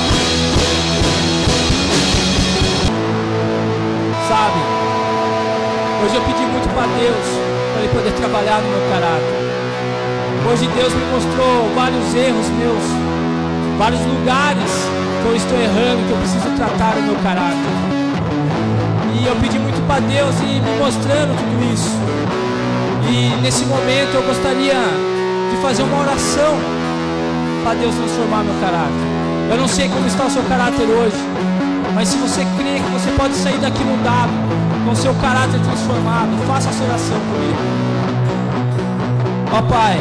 Sabe, 4.38 4.62
hoje 6.06 6.14
eu 6.14 6.22
pedi 6.22 6.46
muito 6.46 6.70
para 6.76 6.86
Deus, 6.86 7.26
para 7.74 7.82
Ele 7.82 7.90
poder 7.90 8.14
trabalhar 8.22 8.62
no 8.62 8.70
meu 8.70 8.86
caráter. 8.88 9.34
Hoje 10.46 10.70
Deus 10.78 10.94
me 10.94 11.06
mostrou 11.10 11.74
vários 11.74 12.14
erros 12.14 12.46
meus, 12.54 12.86
vários 13.80 14.00
lugares 14.06 14.70
que 15.24 15.28
eu 15.28 15.36
estou 15.36 15.58
errando, 15.58 16.06
que 16.06 16.12
eu 16.12 16.18
preciso 16.18 16.54
tratar 16.56 16.98
o 16.98 17.02
meu 17.02 17.16
caráter. 17.26 17.74
E 19.18 19.26
eu 19.26 19.36
pedi 19.38 19.58
muito 19.58 19.82
para 19.88 20.02
Deus 20.02 20.36
e 20.46 20.62
me 20.62 20.78
mostrando 20.78 21.34
tudo 21.34 21.74
isso. 21.74 21.98
E 23.10 23.42
nesse 23.42 23.66
momento 23.66 24.14
eu 24.14 24.22
gostaria 24.22 24.78
de 25.50 25.58
fazer 25.64 25.82
uma 25.82 25.98
oração 26.06 26.54
para 27.64 27.74
Deus 27.74 27.96
transformar 27.96 28.44
meu 28.44 28.54
caráter. 28.62 29.02
Eu 29.50 29.58
não 29.58 29.68
sei 29.68 29.90
como 29.90 30.06
está 30.06 30.26
o 30.26 30.30
seu 30.30 30.44
caráter 30.44 30.86
hoje, 30.86 31.18
mas 31.98 32.10
se 32.10 32.18
você 32.18 32.46
crê 32.56 32.76
que 32.76 32.92
você 32.92 33.10
pode 33.18 33.34
sair 33.34 33.58
daqui 33.58 33.84
mudado, 33.84 34.30
com 34.86 34.94
seu 34.94 35.16
caráter 35.16 35.60
transformado, 35.62 36.30
faça 36.46 36.70
essa 36.70 36.84
oração 36.84 37.18
comigo. 37.18 37.58
Ó 39.52 39.62
Pai, 39.64 39.98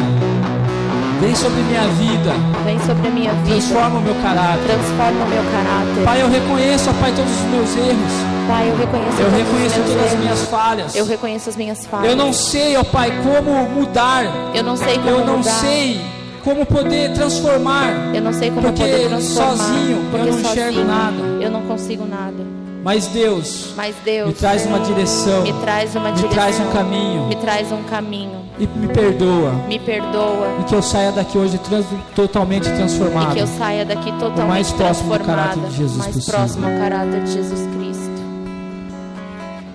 vem 1.19 1.33
sobre 1.33 1.59
minha 1.63 1.87
vida. 1.87 2.35
Vem 2.63 2.79
sobre 2.81 3.07
a 3.07 3.09
minha 3.09 3.33
vida. 3.33 3.49
Transforma 3.49 3.97
o 3.97 4.01
meu 4.03 4.13
caráter. 4.21 4.63
Transforma 4.67 5.25
o 5.25 5.27
meu 5.27 5.43
caráter. 5.51 6.03
Pai, 6.05 6.21
eu 6.21 6.29
reconheço, 6.29 6.87
ó 6.87 6.93
Pai, 7.01 7.11
todos 7.15 7.31
os 7.31 7.47
meus 7.49 7.75
erros. 7.75 8.13
Pai, 8.47 8.69
eu 8.69 8.77
reconheço, 8.77 9.19
eu 9.19 9.31
reconheço 9.31 9.75
todas 9.77 9.89
as 9.89 10.11
erros. 10.11 10.19
minhas 10.19 10.41
falhas. 10.43 10.95
Eu 10.95 11.05
reconheço 11.07 11.49
as 11.49 11.55
minhas 11.55 11.87
falhas. 11.87 12.11
Eu 12.11 12.15
não 12.15 12.31
sei, 12.31 12.77
ó 12.77 12.83
Pai, 12.83 13.11
como 13.23 13.69
mudar. 13.69 14.23
Eu 14.53 14.61
não 14.63 14.77
sei 14.77 14.97
como 14.99 15.09
Eu 15.09 15.25
não 15.25 15.37
mudar. 15.37 15.49
sei 15.49 16.16
como 16.47 16.65
poder 16.65 17.11
transformar. 17.13 18.15
Eu 18.15 18.21
não 18.21 18.31
sei 18.31 18.49
como 18.49 18.61
Porque 18.67 18.81
poder 18.81 19.07
transformar. 19.09 19.57
sozinho 19.57 19.97
eu 19.97 20.09
porque 20.11 20.31
não 20.31 20.39
enxergo 20.39 20.73
sozinho 20.73 20.87
nada. 20.87 21.17
Eu 21.43 21.51
não 21.51 21.61
consigo 21.63 22.05
nada. 22.05 22.57
Mas 22.83 23.07
Deus, 23.07 23.73
Mas 23.75 23.93
Deus 24.05 24.27
me 24.29 24.33
traz 24.33 24.65
uma 24.65 24.79
direção. 24.79 25.41
me 25.41 25.51
traz 25.53 25.93
uma 25.93 26.05
Me 26.09 26.15
direção. 26.15 26.29
traz 26.29 26.59
um 26.59 26.71
caminho. 26.71 27.27
Me 27.27 27.35
traz 27.35 27.71
um 27.71 27.83
caminho. 27.83 28.45
E 28.57 28.65
me 28.65 28.87
perdoa. 28.87 29.51
Me 29.67 29.77
perdoa. 29.77 30.47
E 30.61 30.63
que 30.63 30.73
eu 30.73 30.81
saia 30.81 31.11
daqui 31.11 31.37
hoje 31.37 31.57
trans- 31.57 31.85
totalmente 32.15 32.69
E 32.69 32.71
transformado. 32.75 33.33
que 33.33 33.39
eu 33.39 33.47
saia 33.47 33.83
daqui 33.83 34.09
totalmente 34.13 34.47
mais 34.47 34.71
próximo 34.71 35.09
transformada, 35.09 35.49
caráter 35.53 35.69
de 35.69 35.75
Jesus 35.77 35.97
mais 35.97 36.15
possível. 36.15 36.39
próximo 36.39 36.65
ao 36.65 36.73
caráter 36.79 37.23
de 37.23 37.31
Jesus 37.33 37.59
Cristo. 37.75 38.17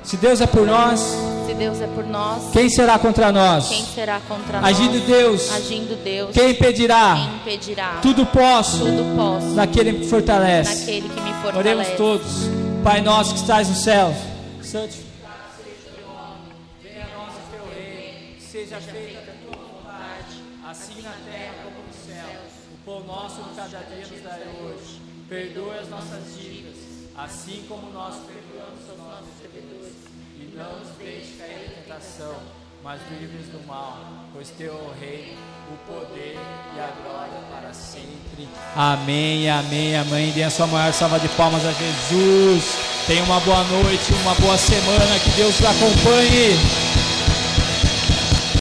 Se 0.03 0.17
Deus 0.17 0.41
é 0.41 0.47
por 0.47 0.67
nós, 0.67 1.17
Deus 1.63 1.81
é 1.81 1.87
por 1.87 2.05
nós, 2.05 2.51
quem 2.53 2.69
será 2.69 2.99
contra 2.99 3.31
nós? 3.31 3.69
quem 3.69 3.85
será 3.85 4.19
contra 4.27 4.61
nós? 4.61 4.71
Agindo 4.71 5.07
Deus, 5.07 5.53
Agindo 5.53 5.95
Deus, 6.03 6.31
quem 6.35 6.51
impedirá? 6.51 7.15
quem 7.15 7.37
impedirá? 7.37 7.99
Tudo 8.03 8.27
posso 8.27 8.79
Tudo 8.79 9.17
posso 9.17 9.47
naquele 9.55 9.93
que 9.93 9.99
me 10.01 10.09
fortalece. 10.09 10.81
naquele 10.81 11.09
que 11.09 11.21
me 11.21 11.33
fortalece. 11.35 11.59
Oremos 11.59 11.89
todos. 11.97 12.33
Pai 12.83 13.01
nosso 13.01 13.35
que 13.35 13.41
estás 13.41 13.69
no 13.69 13.77
céu. 13.77 14.13
Santificado 14.61 15.55
seja 15.57 15.89
o 15.89 15.95
teu 15.95 16.07
nome. 16.09 16.39
Venha 16.83 17.05
a 17.05 17.17
nós 17.17 17.33
o 17.33 17.51
teu 17.55 17.65
reino. 17.73 18.41
Seja 18.41 18.81
feita 18.81 19.31
a 19.31 19.35
tua 19.47 19.65
vontade, 19.65 20.35
assim 20.69 21.01
na 21.01 21.15
terra 21.31 21.55
como 21.63 21.77
no 21.87 21.95
céu. 21.95 22.31
O 22.73 22.85
pão 22.85 23.05
nosso 23.07 23.37
de 23.41 23.55
cada 23.55 23.79
dia 23.85 24.07
nos 24.11 24.21
dai 24.21 24.43
hoje. 24.65 25.01
Perdoe 25.29 25.79
as 25.81 25.89
nossas 25.89 26.25
dívidas, 26.37 26.75
assim 27.17 27.63
como 27.69 27.89
nós 27.93 28.17
perdoamos 28.27 28.83
aos 28.91 28.99
nossos. 28.99 29.42
Não 30.55 30.79
nos 30.79 30.89
deixe 30.99 31.35
cair 31.39 31.67
em 31.67 31.83
tentação, 31.83 32.35
mas 32.83 33.01
livres 33.11 33.47
do 33.47 33.67
mal, 33.67 33.99
pois 34.33 34.51
teu 34.51 34.73
é 34.73 34.77
o 34.77 35.53
o 35.73 35.77
poder 35.87 36.37
e 36.77 36.81
a 36.81 36.89
glória 37.03 37.41
para 37.51 37.73
sempre. 37.73 38.49
Amém, 38.77 39.49
amém, 39.49 39.97
amém. 39.97 40.31
Dê 40.33 40.43
a 40.43 40.51
sua 40.51 40.67
maior 40.67 40.93
salva 40.93 41.19
de 41.19 41.29
palmas 41.31 41.65
a 41.65 41.73
Jesus. 41.73 42.77
Tenha 43.07 43.25
uma 43.25 43.41
boa 43.41 43.65
noite, 43.65 44.13
uma 44.23 44.35
boa 44.35 44.59
semana. 44.59 45.19
Que 45.21 45.31
Deus 45.31 45.57
te 45.57 45.67
acompanhe. 45.67 46.92